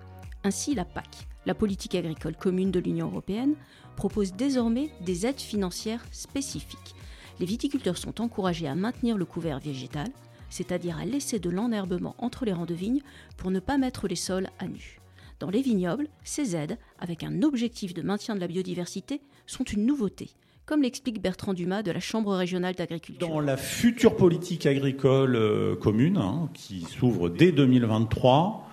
Ainsi, 0.44 0.74
la 0.74 0.86
PAC, 0.86 1.28
la 1.46 1.54
politique 1.54 1.96
agricole 1.96 2.36
commune 2.36 2.72
de 2.72 2.80
l'Union 2.80 3.08
européenne, 3.08 3.56
propose 3.96 4.34
désormais 4.34 4.90
des 5.02 5.28
aides 5.28 5.40
financières 5.40 6.04
spécifiques. 6.12 6.96
Les 7.40 7.46
viticulteurs 7.46 7.98
sont 7.98 8.22
encouragés 8.22 8.68
à 8.68 8.76
maintenir 8.76 9.18
le 9.18 9.26
couvert 9.26 9.60
végétal, 9.60 10.08
c'est-à-dire 10.50 10.98
à 10.98 11.06
laisser 11.06 11.38
de 11.40 11.50
l'enherbement 11.50 12.16
entre 12.18 12.44
les 12.44 12.54
rangs 12.54 12.66
de 12.66 12.74
vignes 12.74 13.02
pour 13.38 13.52
ne 13.52 13.60
pas 13.60 13.78
mettre 13.78 14.08
les 14.08 14.16
sols 14.16 14.50
à 14.58 14.68
nu. 14.68 15.00
Dans 15.40 15.50
les 15.50 15.62
vignobles, 15.62 16.10
ces 16.24 16.56
aides, 16.56 16.78
avec 16.98 17.24
un 17.24 17.44
objectif 17.44 17.94
de 17.94 18.02
maintien 18.02 18.36
de 18.36 18.40
la 18.40 18.48
biodiversité, 18.48 19.22
sont 19.46 19.64
une 19.64 19.86
nouveauté, 19.86 20.32
comme 20.70 20.84
l'explique 20.84 21.20
Bertrand 21.20 21.56
Dumas 21.56 21.82
de 21.82 21.90
la 21.90 22.00
Chambre 22.00 22.36
régionale 22.36 22.76
d'agriculture. 22.76 23.28
Dans 23.28 23.40
la 23.40 23.58
future 23.58 24.16
politique 24.16 24.68
agricole 24.68 25.36
euh, 25.36 25.76
commune, 25.76 26.18
hein, 26.18 26.48
qui 26.54 26.82
s'ouvre 26.82 27.28
dès 27.28 27.52
2023, 27.52 28.70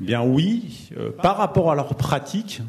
eh 0.00 0.04
bien 0.04 0.22
oui, 0.22 0.88
euh, 0.96 1.10
par 1.10 1.36
rapport 1.36 1.72
à 1.72 1.74
leurs 1.74 1.96
pratiques, 1.96 2.62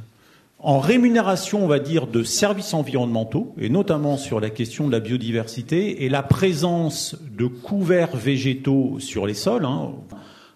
en 0.57 0.79
rémunération, 0.79 1.63
on 1.63 1.67
va 1.67 1.77
dire, 1.77 2.07
de 2.07 2.23
services 2.23 2.73
environnementaux, 2.73 3.53
et 3.59 3.69
notamment 3.69 4.17
sur 4.17 4.39
la 4.39 4.49
question 4.49 4.87
de 4.87 4.91
la 4.91 4.99
biodiversité 4.99 6.05
et 6.05 6.09
la 6.09 6.23
présence 6.23 7.15
de 7.29 7.45
couverts 7.45 8.15
végétaux 8.15 8.95
sur 8.97 9.27
les 9.27 9.35
sols, 9.35 9.65
hein, 9.65 9.91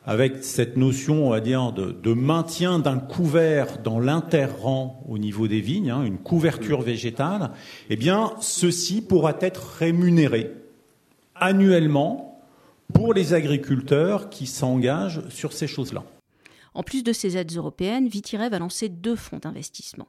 avec 0.08 0.42
cette 0.42 0.78
notion, 0.78 1.32
de, 1.32 2.14
maintien 2.14 2.80
d'un 2.80 2.98
couvert 2.98 3.80
dans 3.80 4.00
l'interrang 4.00 5.04
au 5.08 5.18
niveau 5.18 5.50
des 5.50 5.60
vignes, 5.60 5.92
hein, 5.92 6.04
une 6.04 6.18
couverture 6.18 6.82
végétale, 6.82 7.52
eh 7.90 7.98
bien, 7.98 8.32
ceci 8.40 9.02
pourra 9.02 9.36
être 9.42 9.76
rémunéré 9.78 10.54
annuellement 11.36 12.42
pour 12.94 13.14
les 13.14 13.34
agriculteurs 13.34 14.30
qui 14.30 14.48
s'engagent 14.48 15.28
sur 15.28 15.52
ces 15.52 15.68
choses-là. 15.68 16.06
En 16.74 16.84
plus 16.84 17.04
de 17.04 17.12
ces 17.12 17.36
aides 17.36 17.54
européennes, 17.54 18.08
Vitirève 18.08 18.54
a 18.54 18.60
lancé 18.60 18.88
deux 18.88 19.18
fonds 19.18 19.40
d'investissement. 19.40 20.08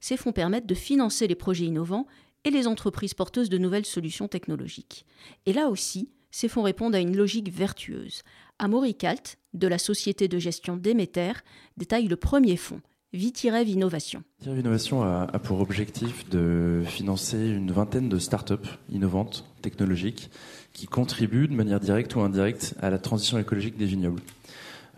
Ces 0.00 0.16
fonds 0.16 0.32
permettent 0.32 0.66
de 0.66 0.74
financer 0.74 1.28
les 1.28 1.36
projets 1.36 1.66
innovants 1.66 2.08
et 2.44 2.50
les 2.50 2.66
entreprises 2.66 3.14
porteuses 3.14 3.48
de 3.48 3.58
nouvelles 3.58 3.86
solutions 3.86 4.26
technologiques. 4.26 5.06
Et 5.46 5.52
là 5.52 5.68
aussi, 5.68 6.08
ces 6.36 6.48
fonds 6.48 6.62
répondent 6.62 6.94
à 6.94 7.00
une 7.00 7.16
logique 7.16 7.50
vertueuse. 7.50 8.22
Amaury 8.58 8.94
Calt, 8.94 9.38
de 9.54 9.68
la 9.68 9.78
société 9.78 10.28
de 10.28 10.38
gestion 10.38 10.76
Déméter, 10.76 11.32
détaille 11.76 12.08
le 12.08 12.16
premier 12.16 12.56
fonds, 12.56 12.80
Vitirève 13.12 13.68
Innovation. 13.68 14.22
Vitirève 14.38 14.60
Innovation 14.60 15.02
a, 15.02 15.26
pour 15.42 15.60
objectif 15.60 16.28
de 16.30 16.82
financer 16.86 17.48
une 17.48 17.70
vingtaine 17.70 18.08
de 18.08 18.18
start-up 18.18 18.66
innovantes, 18.90 19.44
technologiques, 19.62 20.30
qui 20.72 20.86
contribuent 20.86 21.48
de 21.48 21.54
manière 21.54 21.80
directe 21.80 22.14
ou 22.16 22.20
indirecte 22.20 22.74
à 22.80 22.90
la 22.90 22.98
transition 22.98 23.38
écologique 23.38 23.76
des 23.76 23.86
vignobles. 23.86 24.22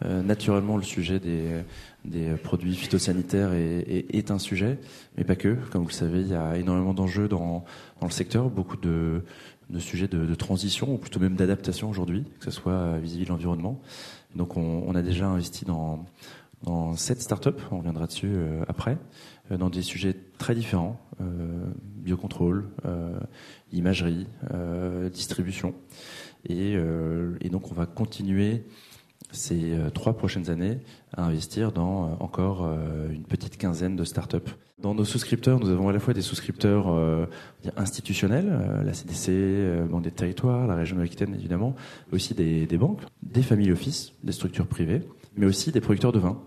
Euh, 0.05 0.23
naturellement, 0.23 0.77
le 0.77 0.85
sujet 0.85 1.19
des, 1.19 1.65
produits 2.45 2.77
phytosanitaires 2.77 3.53
est, 3.53 4.31
un 4.31 4.39
sujet, 4.39 4.79
mais 5.17 5.25
pas 5.25 5.35
que. 5.35 5.57
Comme 5.71 5.83
vous 5.83 5.89
le 5.89 5.93
savez, 5.93 6.21
il 6.21 6.29
y 6.29 6.35
a 6.35 6.57
énormément 6.57 6.95
d'enjeux 6.95 7.27
dans, 7.27 7.65
dans 8.01 8.07
le 8.07 8.13
secteur, 8.13 8.49
beaucoup 8.49 8.77
de, 8.77 9.23
de 9.71 9.79
sujets 9.79 10.09
de, 10.09 10.35
transition, 10.35 10.95
ou 10.95 10.99
plutôt 10.99 11.21
même 11.21 11.37
d'adaptation 11.37 11.91
aujourd'hui, 11.91 12.25
que 12.39 12.47
ce 12.47 12.51
soit 12.51 12.99
vis-à-vis 12.99 13.25
de 13.25 13.29
l'environnement. 13.29 13.81
Donc 14.35 14.57
on, 14.57 14.85
on, 14.87 14.95
a 14.95 15.03
déjà 15.03 15.27
investi 15.27 15.65
dans, 15.65 16.05
dans 16.63 16.97
sept 16.97 17.21
startups, 17.21 17.63
on 17.71 17.79
reviendra 17.79 18.07
dessus 18.07 18.31
euh, 18.31 18.65
après, 18.69 18.99
euh, 19.51 19.57
dans 19.57 19.71
des 19.71 19.83
sujets 19.83 20.17
très 20.39 20.55
différents, 20.55 21.01
euh, 21.21 21.67
biocontrôle, 21.97 22.69
imagerie, 23.73 24.27
distribution. 25.13 25.75
Et, 26.47 26.75
euh, 26.77 27.37
et, 27.41 27.51
donc 27.51 27.71
on 27.71 27.75
va 27.75 27.87
continuer 27.87 28.65
ces 29.31 29.73
euh, 29.73 29.91
trois 29.91 30.15
prochaines 30.15 30.51
années 30.51 30.79
à 31.17 31.25
investir 31.25 31.73
dans 31.73 32.05
euh, 32.05 32.09
encore 32.21 32.69
une 33.11 33.25
petite 33.25 33.57
quinzaine 33.57 33.97
de 33.97 34.05
startups. 34.05 34.55
Dans 34.81 34.95
nos 34.95 35.05
souscripteurs, 35.05 35.59
nous 35.59 35.71
avons 35.71 35.89
à 35.89 35.93
la 35.93 35.99
fois 35.99 36.15
des 36.15 36.23
souscripteurs 36.23 36.89
euh, 36.89 37.27
institutionnels, 37.77 38.49
la 38.85 38.95
CDC, 38.95 39.31
euh, 39.31 39.87
Banque 39.87 40.05
des 40.05 40.13
Territoires, 40.13 40.69
la 40.69 40.77
région 40.77 40.95
de 40.95 41.03
l'Aquitaine 41.03 41.35
évidemment, 41.35 41.75
aussi 42.13 42.33
des, 42.33 42.65
des, 42.65 42.79
banques, 42.79 43.01
des 43.25 43.43
familles 43.43 43.73
office, 43.73 44.13
des 44.23 44.31
structures 44.31 44.69
privées, 44.69 45.03
mais 45.37 45.47
aussi 45.47 45.73
des 45.73 45.81
producteurs 45.81 46.13
de 46.13 46.21
vin. 46.21 46.41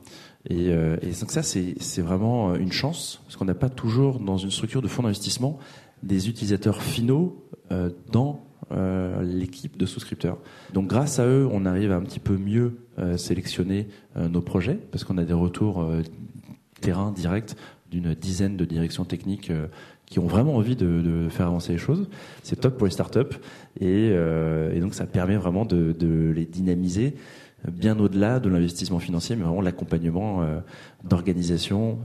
Et, 0.50 0.70
euh, 0.70 0.96
et 1.02 1.08
donc 1.08 1.30
ça, 1.30 1.44
c'est 1.44 2.02
vraiment 2.02 2.56
une 2.56 2.72
chance, 2.72 3.22
parce 3.26 3.36
qu'on 3.36 3.44
n'a 3.44 3.54
pas 3.54 3.70
toujours 3.70 4.22
dans 4.22 4.38
une 4.38 4.52
structure 4.52 4.82
de 4.82 4.88
fonds 4.88 5.04
d'investissement 5.04 5.60
des 6.02 6.30
utilisateurs 6.30 6.82
finaux 6.82 7.46
euh, 7.74 7.90
dans 8.14 8.46
euh, 8.72 9.22
l'équipe 9.24 9.78
de 9.78 9.86
souscripteurs. 9.86 10.38
Donc 10.74 10.88
grâce 10.88 11.20
à 11.20 11.26
eux, 11.26 11.48
on 11.52 11.66
arrive 11.66 11.92
à 11.92 11.96
un 11.96 12.02
petit 12.02 12.20
peu 12.20 12.38
mieux 12.38 12.78
euh, 13.00 13.18
sélectionner 13.18 13.88
euh, 14.18 14.30
nos 14.30 14.42
projets 14.42 14.76
parce 14.76 15.04
qu'on 15.04 15.18
a 15.18 15.24
des 15.24 15.34
retours 15.34 15.86
terrain 16.80 17.12
directs 17.12 17.56
d'une 17.90 18.14
dizaine 18.14 18.58
de 18.58 18.66
directions 18.66 19.04
techniques 19.04 19.52
qui 20.06 20.20
ont 20.20 20.28
vraiment 20.28 20.56
envie 20.56 20.76
de, 20.76 21.28
faire 21.30 21.48
avancer 21.48 21.74
les 21.74 21.78
choses. 21.78 22.08
C'est 22.44 22.62
top 22.62 22.78
pour 22.78 22.88
les 22.88 22.94
startups 22.94 23.38
et, 23.80 24.16
donc 24.80 24.94
ça 24.94 25.06
permet 25.06 25.36
vraiment 25.36 25.66
de, 25.66 26.34
les 26.36 26.46
dynamiser 26.46 27.16
bien 27.70 28.00
au-delà 28.00 28.40
de 28.40 28.50
l'investissement 28.50 29.00
financier, 29.00 29.36
mais 29.36 29.44
vraiment 29.44 29.62
l'accompagnement 29.62 30.44
d'organisation, 31.04 32.00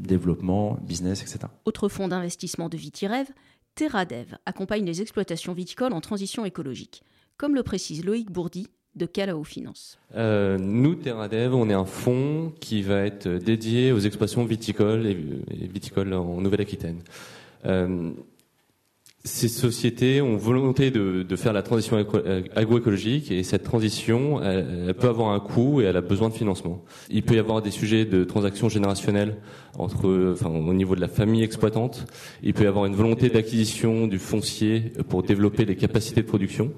développement, 0.00 0.78
business, 0.86 1.22
etc. 1.22 1.40
Autre 1.64 1.88
fonds 1.88 2.08
d'investissement 2.08 2.68
de 2.68 2.76
Vitirève, 2.76 3.28
TerraDev 3.76 4.36
accompagne 4.46 4.86
les 4.86 5.02
exploitations 5.02 5.52
viticoles 5.52 5.92
en 5.92 6.00
transition 6.00 6.46
écologique, 6.46 7.02
comme 7.36 7.54
le 7.54 7.62
précise 7.62 8.04
Loïc 8.04 8.30
Bourdi 8.30 8.68
de 8.94 9.04
Calao 9.04 9.44
Finance. 9.44 9.98
Euh, 10.16 10.56
nous, 10.58 10.94
TerraDev, 10.94 11.54
on 11.54 11.68
est 11.68 11.74
un 11.74 11.84
fonds 11.84 12.54
qui 12.58 12.80
va 12.80 13.02
être 13.02 13.28
dédié 13.28 13.92
aux 13.92 13.98
exploitations 13.98 14.46
viticoles 14.46 15.06
et, 15.06 15.14
viticoles 15.50 16.14
en 16.14 16.40
Nouvelle-Aquitaine. 16.40 17.02
Euh, 17.66 18.12
ces 19.26 19.48
sociétés 19.48 20.22
ont 20.22 20.36
volonté 20.36 20.90
de, 20.90 21.24
de 21.24 21.36
faire 21.36 21.52
la 21.52 21.62
transition 21.62 21.96
euh, 22.14 22.42
agroécologique 22.54 23.30
et 23.32 23.42
cette 23.42 23.64
transition, 23.64 24.40
elle, 24.42 24.94
peut 24.94 25.08
avoir 25.08 25.30
un 25.30 25.40
coût 25.40 25.80
et 25.80 25.84
elle 25.84 25.96
a 25.96 26.00
besoin 26.00 26.28
de 26.28 26.34
financement. 26.34 26.84
Il 27.10 27.24
peut 27.24 27.34
y 27.34 27.38
avoir 27.38 27.60
des 27.60 27.72
sujets 27.72 28.04
de 28.04 28.22
transactions 28.24 28.68
générationnelles 28.68 29.36
entre, 29.78 30.32
enfin, 30.32 30.48
au 30.48 30.72
niveau 30.72 30.94
de 30.94 31.00
la 31.00 31.08
famille 31.08 31.42
exploitante. 31.42 32.06
Il 32.42 32.54
peut 32.54 32.64
y 32.64 32.66
avoir 32.68 32.86
une 32.86 32.94
volonté 32.94 33.28
d'acquisition 33.28 34.06
du 34.06 34.18
foncier 34.18 34.92
pour 35.08 35.24
développer 35.24 35.64
les 35.64 35.76
capacités 35.76 36.22
de 36.22 36.26
production. 36.26 36.72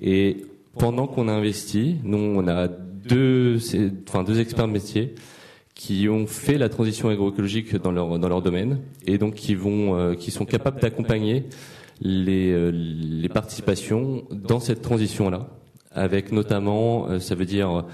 Et 0.00 0.46
pendant 0.78 1.08
qu'on 1.08 1.26
a 1.28 1.32
investi, 1.32 1.96
nous, 2.04 2.18
on 2.18 2.46
a 2.46 2.68
deux, 2.68 3.58
enfin, 4.08 4.22
deux 4.22 4.40
experts 4.40 4.68
de 4.68 4.72
métier 4.72 5.14
qui 5.74 6.08
ont 6.08 6.26
fait 6.26 6.58
la 6.58 6.68
transition 6.68 7.08
agroécologique 7.08 7.76
dans 7.76 7.92
leur 7.92 8.18
dans 8.18 8.28
leur 8.28 8.42
domaine 8.42 8.80
et 9.06 9.18
donc 9.18 9.34
qui 9.34 9.54
vont 9.54 9.96
euh, 9.96 10.14
qui 10.14 10.30
sont 10.30 10.44
capables 10.44 10.80
d'accompagner 10.80 11.44
les 12.00 12.52
euh, 12.52 12.70
les 12.72 13.28
participations 13.28 14.24
dans 14.30 14.60
cette 14.60 14.82
transition 14.82 15.30
là 15.30 15.48
avec 15.90 16.30
notamment 16.32 17.08
euh, 17.08 17.18
ça 17.18 17.34
veut 17.34 17.46
dire 17.46 17.84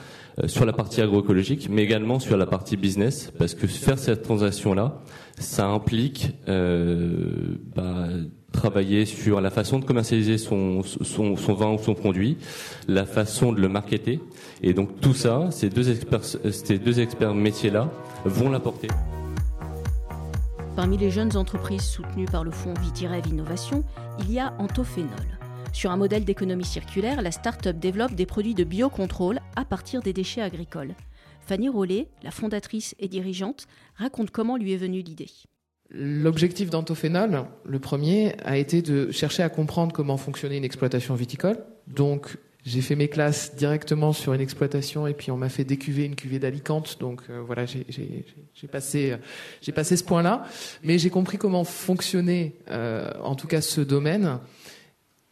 sur 0.47 0.65
la 0.65 0.73
partie 0.73 1.01
agroécologique 1.01 1.69
mais 1.69 1.83
également 1.83 2.21
sur 2.21 2.37
la 2.37 2.47
partie 2.47 2.77
business 2.77 3.33
parce 3.39 3.55
que 3.55 3.67
faire 3.67 3.99
cette 3.99 4.23
transition 4.23 4.73
là 4.75 5.01
ça 5.37 5.67
implique 5.67 6.31
bah, 6.47 8.09
travailler 8.53 9.05
sur 9.05 9.41
la 9.41 9.51
façon 9.51 9.79
de 9.79 9.85
commercialiser 9.85 10.39
son, 10.39 10.83
son, 10.83 11.37
son, 11.37 11.55
vin 11.55 11.73
ou 11.73 11.79
son 11.79 11.95
produit, 11.95 12.39
la 12.87 13.05
façon 13.05 13.53
de 13.53 13.61
le 13.61 13.69
marketer. 13.69 14.21
Et 14.63 14.75
donc 14.75 15.01
tout 15.01 15.15
ça, 15.15 15.49
ces 15.51 15.71
deux 15.71 15.91
experts, 15.91 16.25
ces 16.25 16.79
deux 16.79 17.01
experts 17.01 17.35
métiers-là 17.35 17.91
vont 18.25 18.51
l'apporter. 18.51 18.89
Parmi 20.77 20.97
les 20.97 21.11
jeunes 21.11 21.37
entreprises 21.37 21.83
soutenues 21.83 22.27
par 22.27 22.45
le 22.45 22.51
fonds 22.51 22.75
Vitirev 22.75 23.27
Innovation, 23.27 23.83
il 24.21 24.33
y 24.33 24.39
a 24.39 24.55
Antophénol. 24.59 25.39
Sur 25.73 25.91
un 25.91 25.97
modèle 25.97 26.25
d'économie 26.25 26.65
circulaire, 26.65 27.21
la 27.21 27.31
start-up 27.31 27.79
développe 27.79 28.15
des 28.15 28.27
produits 28.27 28.55
de 28.55 28.65
biocontrôle 28.65 29.41
à 29.57 29.65
partir 29.65 30.03
des 30.03 30.13
déchets 30.13 30.41
agricoles. 30.41 30.95
Fanny 31.41 31.69
Rollet, 31.69 32.09
la 32.23 32.31
fondatrice 32.31 32.95
et 32.99 33.09
dirigeante, 33.09 33.67
raconte 33.97 34.31
comment 34.31 34.57
lui 34.57 34.73
est 34.73 34.77
venue 34.77 35.03
l'idée. 35.03 35.31
L'objectif 35.91 36.69
d'Antophénol, 36.69 37.47
le 37.65 37.79
premier, 37.79 38.35
a 38.45 38.59
été 38.59 38.83
de 38.83 39.11
chercher 39.11 39.43
à 39.43 39.49
comprendre 39.49 39.93
comment 39.95 40.19
fonctionnait 40.19 40.59
une 40.59 40.65
exploitation 40.65 41.15
viticole. 41.15 41.59
Donc, 41.87 42.37
j'ai 42.69 42.83
fait 42.83 42.97
mes 42.97 43.09
classes 43.09 43.55
directement 43.57 44.13
sur 44.13 44.35
une 44.35 44.41
exploitation 44.41 45.07
et 45.07 45.15
puis 45.15 45.31
on 45.31 45.39
m'a 45.39 45.49
fait 45.49 45.65
décuver 45.65 46.05
une 46.05 46.17
cuvée 46.17 46.39
d'Alicante. 46.39 46.99
Donc 47.01 47.23
euh, 47.31 47.41
voilà, 47.41 47.65
j'ai 47.65 48.69
passé, 48.71 49.17
j'ai 49.63 49.73
passé 49.73 49.97
ce 49.97 50.05
point-là. 50.05 50.45
Mais 50.83 50.99
j'ai 50.99 51.09
compris 51.09 51.39
comment 51.39 51.65
fonctionnait, 51.65 52.57
euh, 52.71 53.11
en 53.23 53.35
tout 53.35 53.47
cas, 53.47 53.63
ce 53.63 53.81
domaine. 53.81 54.39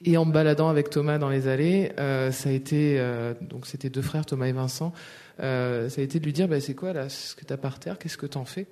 Et 0.04 0.16
en 0.16 0.24
me 0.24 0.32
baladant 0.32 0.68
avec 0.68 0.88
Thomas 0.88 1.18
dans 1.18 1.28
les 1.28 1.48
allées, 1.48 1.92
euh, 1.98 2.30
ça 2.30 2.50
a 2.50 2.52
été, 2.52 3.02
donc 3.40 3.66
c'était 3.66 3.88
deux 3.90 4.02
frères, 4.02 4.26
Thomas 4.26 4.46
et 4.46 4.52
Vincent, 4.52 4.92
ça 5.38 5.44
a 5.44 6.00
été 6.00 6.20
de 6.20 6.24
lui 6.24 6.32
dire, 6.32 6.48
bah, 6.48 6.60
c'est 6.60 6.74
quoi 6.74 6.92
là, 6.92 7.08
ce 7.08 7.34
que 7.34 7.44
t'as 7.44 7.56
par 7.56 7.78
terre, 7.78 7.98
qu'est-ce 7.98 8.18
que 8.18 8.26
t'en 8.26 8.44
fais? 8.44 8.66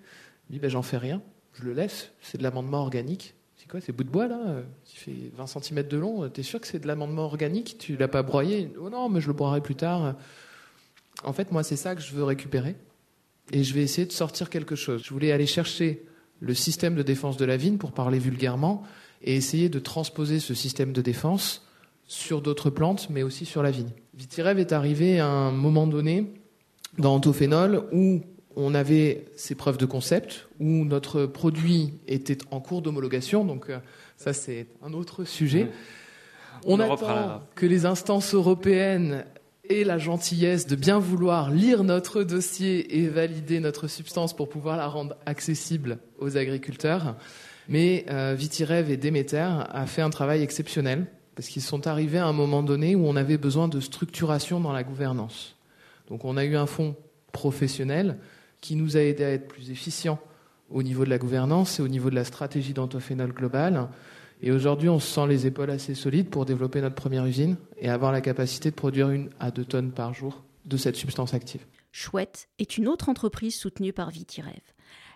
Il 0.48 0.54
dit, 0.54 0.58
bah, 0.58 0.68
j'en 0.68 0.82
fais 0.82 0.98
rien 0.98 1.22
je 1.54 1.64
le 1.64 1.72
laisse, 1.72 2.10
c'est 2.20 2.38
de 2.38 2.42
l'amendement 2.42 2.80
organique. 2.80 3.34
C'est 3.56 3.68
quoi, 3.68 3.80
c'est 3.80 3.92
bout 3.92 4.04
de 4.04 4.10
bois 4.10 4.28
là 4.28 4.62
qui 4.84 4.96
fait 4.96 5.32
20 5.36 5.46
cm 5.46 5.88
de 5.88 5.96
long 5.96 6.28
T'es 6.28 6.42
sûr 6.42 6.60
que 6.60 6.66
c'est 6.66 6.80
de 6.80 6.86
l'amendement 6.86 7.24
organique? 7.24 7.76
Tu 7.78 7.96
l'as 7.96 8.08
pas 8.08 8.22
broyé? 8.22 8.70
Oh 8.78 8.90
non, 8.90 9.08
mais 9.08 9.20
je 9.20 9.28
le 9.28 9.32
broierai 9.32 9.60
plus 9.60 9.74
tard. 9.74 10.16
En 11.22 11.32
fait, 11.32 11.52
moi, 11.52 11.62
c'est 11.62 11.76
ça 11.76 11.94
que 11.94 12.02
je 12.02 12.12
veux 12.12 12.24
récupérer. 12.24 12.76
Et 13.52 13.62
je 13.62 13.74
vais 13.74 13.82
essayer 13.82 14.06
de 14.06 14.12
sortir 14.12 14.50
quelque 14.50 14.74
chose. 14.74 15.02
Je 15.04 15.10
voulais 15.10 15.32
aller 15.32 15.46
chercher 15.46 16.04
le 16.40 16.54
système 16.54 16.94
de 16.94 17.02
défense 17.02 17.36
de 17.36 17.44
la 17.44 17.56
vigne, 17.56 17.78
pour 17.78 17.92
parler 17.92 18.18
vulgairement, 18.18 18.82
et 19.22 19.36
essayer 19.36 19.68
de 19.68 19.78
transposer 19.78 20.40
ce 20.40 20.54
système 20.54 20.92
de 20.92 21.00
défense 21.00 21.66
sur 22.06 22.42
d'autres 22.42 22.70
plantes, 22.70 23.08
mais 23.10 23.22
aussi 23.22 23.46
sur 23.46 23.62
la 23.62 23.70
vigne. 23.70 23.90
Vitirev 24.14 24.58
est 24.58 24.72
arrivé 24.72 25.20
à 25.20 25.26
un 25.26 25.50
moment 25.50 25.86
donné 25.86 26.34
dans 26.98 27.14
Antophénol 27.14 27.84
où 27.92 28.20
on 28.56 28.74
avait 28.74 29.26
ces 29.36 29.54
preuves 29.54 29.78
de 29.78 29.86
concept 29.86 30.48
où 30.60 30.84
notre 30.84 31.26
produit 31.26 31.94
était 32.06 32.38
en 32.50 32.60
cours 32.60 32.82
d'homologation, 32.82 33.44
donc 33.44 33.70
euh, 33.70 33.78
ça 34.16 34.32
c'est 34.32 34.66
un 34.82 34.92
autre 34.92 35.24
sujet. 35.24 35.68
On, 36.66 36.80
attend 36.80 37.42
que 37.54 37.66
les 37.66 37.84
instances 37.84 38.34
européennes 38.34 39.24
aient 39.68 39.84
la 39.84 39.98
gentillesse 39.98 40.66
de 40.66 40.76
bien 40.76 40.98
vouloir 40.98 41.50
lire 41.50 41.84
notre 41.84 42.22
dossier 42.22 42.98
et 42.98 43.08
valider 43.08 43.60
notre 43.60 43.88
substance 43.88 44.34
pour 44.34 44.48
pouvoir 44.48 44.76
la 44.76 44.86
rendre 44.86 45.16
accessible 45.26 45.98
aux 46.18 46.36
agriculteurs. 46.36 47.16
Mais 47.68 48.04
euh, 48.10 48.34
Vitirev 48.36 48.90
et 48.90 48.96
Demeter 48.96 49.64
a 49.68 49.86
fait 49.86 50.02
un 50.02 50.10
travail 50.10 50.42
exceptionnel 50.42 51.06
parce 51.34 51.48
qu'ils 51.48 51.62
sont 51.62 51.86
arrivés 51.86 52.18
à 52.18 52.26
un 52.26 52.32
moment 52.32 52.62
donné 52.62 52.94
où 52.94 53.06
on 53.06 53.16
avait 53.16 53.38
besoin 53.38 53.68
de 53.68 53.80
structuration 53.80 54.60
dans 54.60 54.72
la 54.72 54.84
gouvernance. 54.84 55.56
Donc 56.08 56.24
on 56.24 56.36
a 56.36 56.44
eu 56.44 56.56
un 56.56 56.66
fonds 56.66 56.94
professionnel 57.32 58.18
qui 58.64 58.76
nous 58.76 58.96
a 58.96 59.00
aidé 59.00 59.24
à 59.24 59.30
être 59.30 59.46
plus 59.46 59.70
efficients 59.70 60.18
au 60.70 60.82
niveau 60.82 61.04
de 61.04 61.10
la 61.10 61.18
gouvernance 61.18 61.78
et 61.78 61.82
au 61.82 61.88
niveau 61.88 62.08
de 62.08 62.14
la 62.14 62.24
stratégie 62.24 62.72
d'antophénol 62.72 63.30
global. 63.30 63.90
Et 64.40 64.52
aujourd'hui, 64.52 64.88
on 64.88 64.98
se 64.98 65.06
sent 65.06 65.26
les 65.26 65.46
épaules 65.46 65.68
assez 65.68 65.94
solides 65.94 66.30
pour 66.30 66.46
développer 66.46 66.80
notre 66.80 66.94
première 66.94 67.26
usine 67.26 67.56
et 67.76 67.90
avoir 67.90 68.10
la 68.10 68.22
capacité 68.22 68.70
de 68.70 68.74
produire 68.74 69.10
une 69.10 69.28
à 69.38 69.50
deux 69.50 69.66
tonnes 69.66 69.92
par 69.92 70.14
jour 70.14 70.42
de 70.64 70.78
cette 70.78 70.96
substance 70.96 71.34
active. 71.34 71.66
Chouette 71.92 72.48
est 72.58 72.78
une 72.78 72.88
autre 72.88 73.10
entreprise 73.10 73.54
soutenue 73.54 73.92
par 73.92 74.08
Vitirev. 74.08 74.62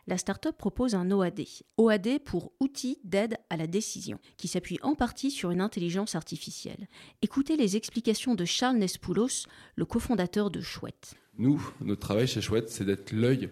La 0.06 0.18
start-up 0.18 0.56
propose 0.58 0.94
un 0.94 1.10
OAD, 1.10 1.40
OAD 1.78 2.18
pour 2.24 2.52
outils 2.60 2.98
d'aide 3.04 3.38
à 3.48 3.56
la 3.56 3.66
décision, 3.66 4.18
qui 4.36 4.48
s'appuie 4.48 4.78
en 4.82 4.94
partie 4.94 5.30
sur 5.30 5.50
une 5.50 5.62
intelligence 5.62 6.14
artificielle. 6.14 6.86
Écoutez 7.22 7.56
les 7.56 7.76
explications 7.76 8.34
de 8.34 8.44
Charles 8.44 8.76
Nespoulos, 8.76 9.46
le 9.74 9.86
cofondateur 9.86 10.50
de 10.50 10.60
Chouette. 10.60 11.14
Nous, 11.38 11.62
notre 11.80 12.00
travail 12.00 12.26
chez 12.26 12.40
Chouette, 12.40 12.68
c'est 12.68 12.84
d'être 12.84 13.12
l'œil 13.12 13.48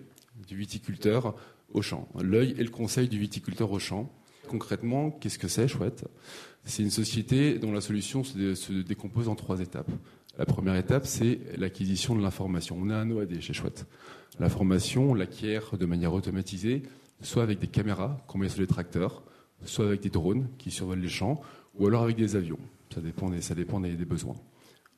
du 0.49 0.57
viticulteur 0.57 1.37
au 1.73 1.83
champ, 1.83 2.09
l'œil 2.21 2.55
et 2.59 2.65
le 2.65 2.71
conseil 2.71 3.09
du 3.09 3.19
viticulteur 3.19 3.71
au 3.71 3.79
champ. 3.79 4.13
Concrètement, 4.49 5.11
qu'est-ce 5.11 5.39
que 5.39 5.47
c'est 5.47 5.69
Chouette 5.69 6.05
C'est 6.65 6.83
une 6.83 6.91
société 6.91 7.59
dont 7.59 7.73
la 7.73 7.81
solution 7.81 8.25
se 8.25 8.83
décompose 8.83 9.29
en 9.29 9.37
trois 9.37 9.61
étapes. 9.61 9.91
La 10.37 10.47
première 10.47 10.77
étape, 10.77 11.07
c'est 11.07 11.39
l'acquisition 11.57 12.17
de 12.17 12.23
l'information. 12.23 12.77
On 12.79 12.91
a 12.91 12.97
un 12.97 13.11
OAD 13.11 13.41
chez 13.41 13.53
Chouette. 13.53 13.87
L'information, 14.41 15.13
on 15.13 15.15
l'acquiert 15.15 15.79
de 15.79 15.87
manière 15.87 16.13
automatisée, 16.13 16.83
soit 17.23 17.45
avec 17.45 17.61
des 17.61 17.69
caméras 17.69 18.21
qu'on 18.27 18.39
met 18.39 18.49
sur 18.49 18.61
les 18.61 18.67
tracteurs, 18.67 19.23
soit 19.65 19.87
avec 19.87 20.01
des 20.01 20.11
drones 20.11 20.49
qui 20.59 20.73
survolent 20.73 21.01
les 21.01 21.09
champs, 21.09 21.41
ou 21.79 21.87
alors 21.87 22.03
avec 22.03 22.17
des 22.17 22.35
avions. 22.35 22.59
Ça 22.93 23.01
dépend 23.01 23.31
ça 23.41 23.55
dépend 23.55 23.81
des 23.81 23.95
besoins. 23.95 24.37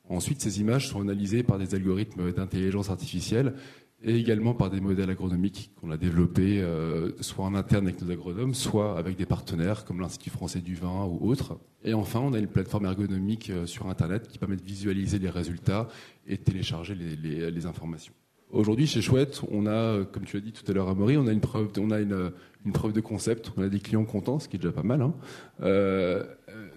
Ensuite, 0.09 0.41
ces 0.41 0.59
images 0.59 0.89
sont 0.89 1.01
analysées 1.01 1.43
par 1.43 1.59
des 1.59 1.75
algorithmes 1.75 2.31
d'intelligence 2.31 2.89
artificielle 2.89 3.53
et 4.01 4.15
également 4.15 4.53
par 4.53 4.69
des 4.69 4.79
modèles 4.79 5.09
agronomiques 5.09 5.71
qu'on 5.75 5.91
a 5.91 5.97
développés 5.97 6.61
euh, 6.61 7.11
soit 7.21 7.45
en 7.45 7.53
interne 7.53 7.87
avec 7.87 8.01
nos 8.01 8.09
agronomes, 8.11 8.53
soit 8.53 8.97
avec 8.97 9.17
des 9.17 9.25
partenaires 9.25 9.85
comme 9.85 9.99
l'Institut 9.99 10.29
français 10.29 10.61
du 10.61 10.75
vin 10.75 11.05
ou 11.05 11.29
autres. 11.29 11.59
Et 11.83 11.93
enfin, 11.93 12.19
on 12.21 12.33
a 12.33 12.39
une 12.39 12.47
plateforme 12.47 12.85
ergonomique 12.85 13.49
euh, 13.49 13.65
sur 13.65 13.87
Internet 13.87 14.27
qui 14.27 14.37
permet 14.37 14.55
de 14.55 14.63
visualiser 14.63 15.19
les 15.19 15.29
résultats 15.29 15.87
et 16.25 16.37
de 16.37 16.41
télécharger 16.41 16.95
les, 16.95 17.51
les 17.51 17.65
informations. 17.65 18.13
Aujourd'hui, 18.51 18.87
chez 18.87 19.01
Chouette, 19.01 19.41
on 19.51 19.67
a, 19.67 20.03
comme 20.05 20.25
tu 20.25 20.35
as 20.35 20.39
dit 20.39 20.51
tout 20.51 20.69
à 20.71 20.73
l'heure, 20.73 20.89
Amaury, 20.89 21.17
on 21.17 21.27
a 21.27 21.31
une 21.31 21.39
preuve, 21.39 21.69
on 21.77 21.91
a 21.91 21.99
une, 21.99 22.31
une, 22.65 22.71
preuve 22.71 22.93
de 22.93 23.01
concept. 23.01 23.51
On 23.57 23.61
a 23.61 23.69
des 23.69 23.79
clients 23.79 24.05
contents, 24.05 24.39
ce 24.39 24.47
qui 24.49 24.55
est 24.55 24.59
déjà 24.59 24.71
pas 24.71 24.81
mal. 24.81 25.03
Hein. 25.03 25.13
Euh, 25.61 26.23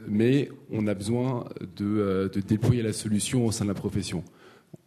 mais 0.07 0.51
on 0.71 0.87
a 0.87 0.93
besoin 0.93 1.45
de, 1.77 1.87
euh, 1.87 2.29
de, 2.29 2.41
déployer 2.41 2.83
la 2.83 2.93
solution 2.93 3.47
au 3.47 3.53
sein 3.53 3.65
de 3.65 3.71
la 3.71 3.75
profession. 3.75 4.23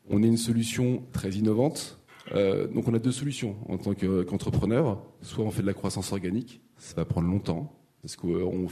On 0.10 0.22
est 0.22 0.28
une 0.28 0.38
solution 0.38 1.02
très 1.12 1.32
innovante. 1.32 1.98
Euh, 2.34 2.68
donc 2.68 2.88
on 2.88 2.94
a 2.94 3.00
deux 3.00 3.12
solutions 3.12 3.56
en 3.68 3.78
tant 3.78 3.96
qu'entrepreneur. 3.96 5.02
Soit 5.24 5.44
on 5.44 5.50
fait 5.50 5.64
de 5.64 5.68
la 5.68 5.74
croissance 5.74 6.12
organique, 6.12 6.62
ça 6.78 6.96
va 6.98 7.06
prendre 7.06 7.28
longtemps 7.28 7.76
parce 8.06 8.16
qu'on 8.18 8.68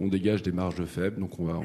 on 0.00 0.08
dégage 0.08 0.42
des 0.42 0.52
marges 0.52 0.82
faibles, 0.86 1.20
donc 1.20 1.38
on 1.38 1.44
va 1.44 1.60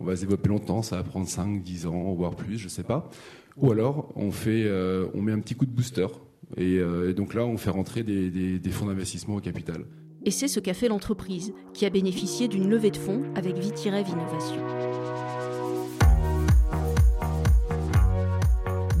on, 0.00 0.04
va 0.04 0.16
se 0.16 0.22
développer 0.22 0.48
longtemps, 0.48 0.82
ça 0.82 0.96
va 0.96 1.04
prendre 1.04 1.28
5, 1.28 1.62
10 1.62 1.86
ans, 1.86 2.12
voire 2.14 2.34
plus, 2.34 2.58
je 2.58 2.66
sais 2.66 2.82
pas. 2.82 3.08
Ou 3.56 3.70
alors 3.70 4.12
euh, 4.16 5.08
on 5.14 5.22
met 5.22 5.32
un 5.32 5.40
petit 5.40 5.54
coup 5.54 5.66
de 5.66 5.70
booster. 5.70 6.06
Euh, 6.58 7.10
et, 7.10 7.14
donc 7.14 7.34
là, 7.34 7.44
on 7.44 7.56
fait 7.56 7.70
rentrer 7.70 8.02
des, 8.02 8.70
fonds 8.70 8.86
d'investissement 8.86 9.36
au 9.36 9.40
capital. 9.40 9.84
Et 10.24 10.30
c'est 10.30 10.48
ce 10.48 10.58
qu'a 10.60 10.74
fait 10.74 10.88
l'entreprise, 10.88 11.52
qui 11.72 11.86
a 11.86 11.90
bénéficié 11.90 12.48
d'une 12.48 12.68
levée 12.68 12.90
de 12.90 12.96
fonds 12.96 13.22
avec 13.34 13.58
Vitirev 13.58 14.08
Innovation. 14.08 14.62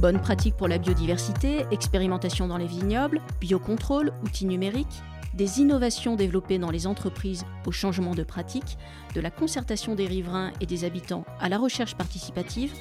Bonne 0.00 0.20
pratique 0.20 0.54
pour 0.56 0.68
la 0.68 0.76
biodiversité, 0.76 1.64
expérimentation 1.70 2.46
dans 2.46 2.58
les 2.58 2.66
vignobles, 2.66 3.22
biocontrôle, 3.40 4.12
outils 4.22 4.46
numériques. 4.46 5.02
des 5.32 5.58
innovations 5.58 6.14
développées 6.14 6.58
dans 6.58 6.70
les 6.70 6.86
entreprises 6.86 7.44
au 7.66 7.72
changement 7.72 8.14
de 8.14 8.22
pratique, 8.22 8.78
de 9.16 9.20
la 9.20 9.32
concertation 9.32 9.96
des 9.96 10.06
riverains 10.06 10.52
et 10.60 10.66
des 10.66 10.84
habitants 10.84 11.24
à 11.40 11.48
la 11.48 11.58
recherche 11.58 11.96
participative, 11.96 12.72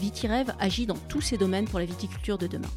Vitirev 0.00 0.50
agit 0.58 0.86
dans 0.86 0.96
tous 1.08 1.20
ces 1.20 1.36
domaines 1.36 1.68
pour 1.68 1.78
la 1.78 1.84
viticulture 1.84 2.38
de 2.38 2.46
demain. 2.46 2.70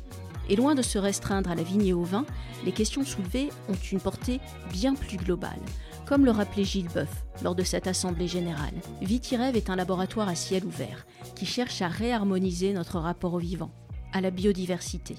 Et 0.50 0.58
loin 0.58 0.76
de 0.76 0.82
se 0.82 0.98
restreindre 0.98 1.50
à 1.50 1.56
la 1.56 1.64
vigne 1.64 1.88
et 1.88 1.94
au 1.94 2.04
vin, 2.04 2.26
les 2.66 2.74
questions 2.74 3.06
soulevées 3.06 3.50
ont 3.70 3.78
une 3.92 4.02
portée 4.02 4.42
bien 4.74 4.94
plus 4.94 5.16
globale. 5.16 5.60
Comme 6.06 6.26
le 6.26 6.32
rappelait 6.32 6.66
Gilles 6.66 6.90
Boeuf 6.90 7.24
lors 7.42 7.56
de 7.56 7.64
cette 7.64 7.88
assemblée 7.88 8.28
générale, 8.28 8.74
Vitirev 9.02 9.56
est 9.56 9.70
un 9.70 9.78
laboratoire 9.78 10.28
à 10.28 10.36
ciel 10.36 10.66
ouvert 10.66 11.06
qui 11.34 11.46
cherche 11.46 11.82
à 11.82 11.88
réharmoniser 11.88 12.74
notre 12.74 13.00
rapport 13.00 13.34
au 13.34 13.40
vivant, 13.40 13.72
à 14.12 14.20
la 14.20 14.30
biodiversité. 14.30 15.16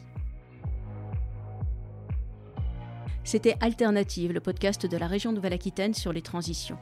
C'était 3.24 3.56
Alternative, 3.60 4.30
le 4.30 4.40
podcast 4.40 4.84
de 4.84 4.96
la 4.98 5.06
région 5.06 5.32
Nouvelle-Aquitaine 5.32 5.94
sur 5.94 6.12
les 6.12 6.20
transitions. 6.20 6.76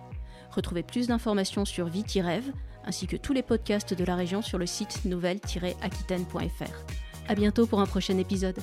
Retrouvez 0.51 0.83
plus 0.83 1.07
d'informations 1.07 1.65
sur 1.65 1.87
Vitirev 1.87 2.43
ainsi 2.85 3.07
que 3.07 3.17
tous 3.17 3.33
les 3.33 3.43
podcasts 3.43 3.95
de 3.95 4.05
la 4.05 4.17
région 4.17 4.43
sur 4.43 4.59
le 4.59 4.67
site 4.67 5.05
nouvelle-aquitaine.fr. 5.05 7.29
À 7.29 7.35
bientôt 7.35 7.67
pour 7.67 7.81
un 7.81 7.87
prochain 7.87 8.19
épisode. 8.19 8.59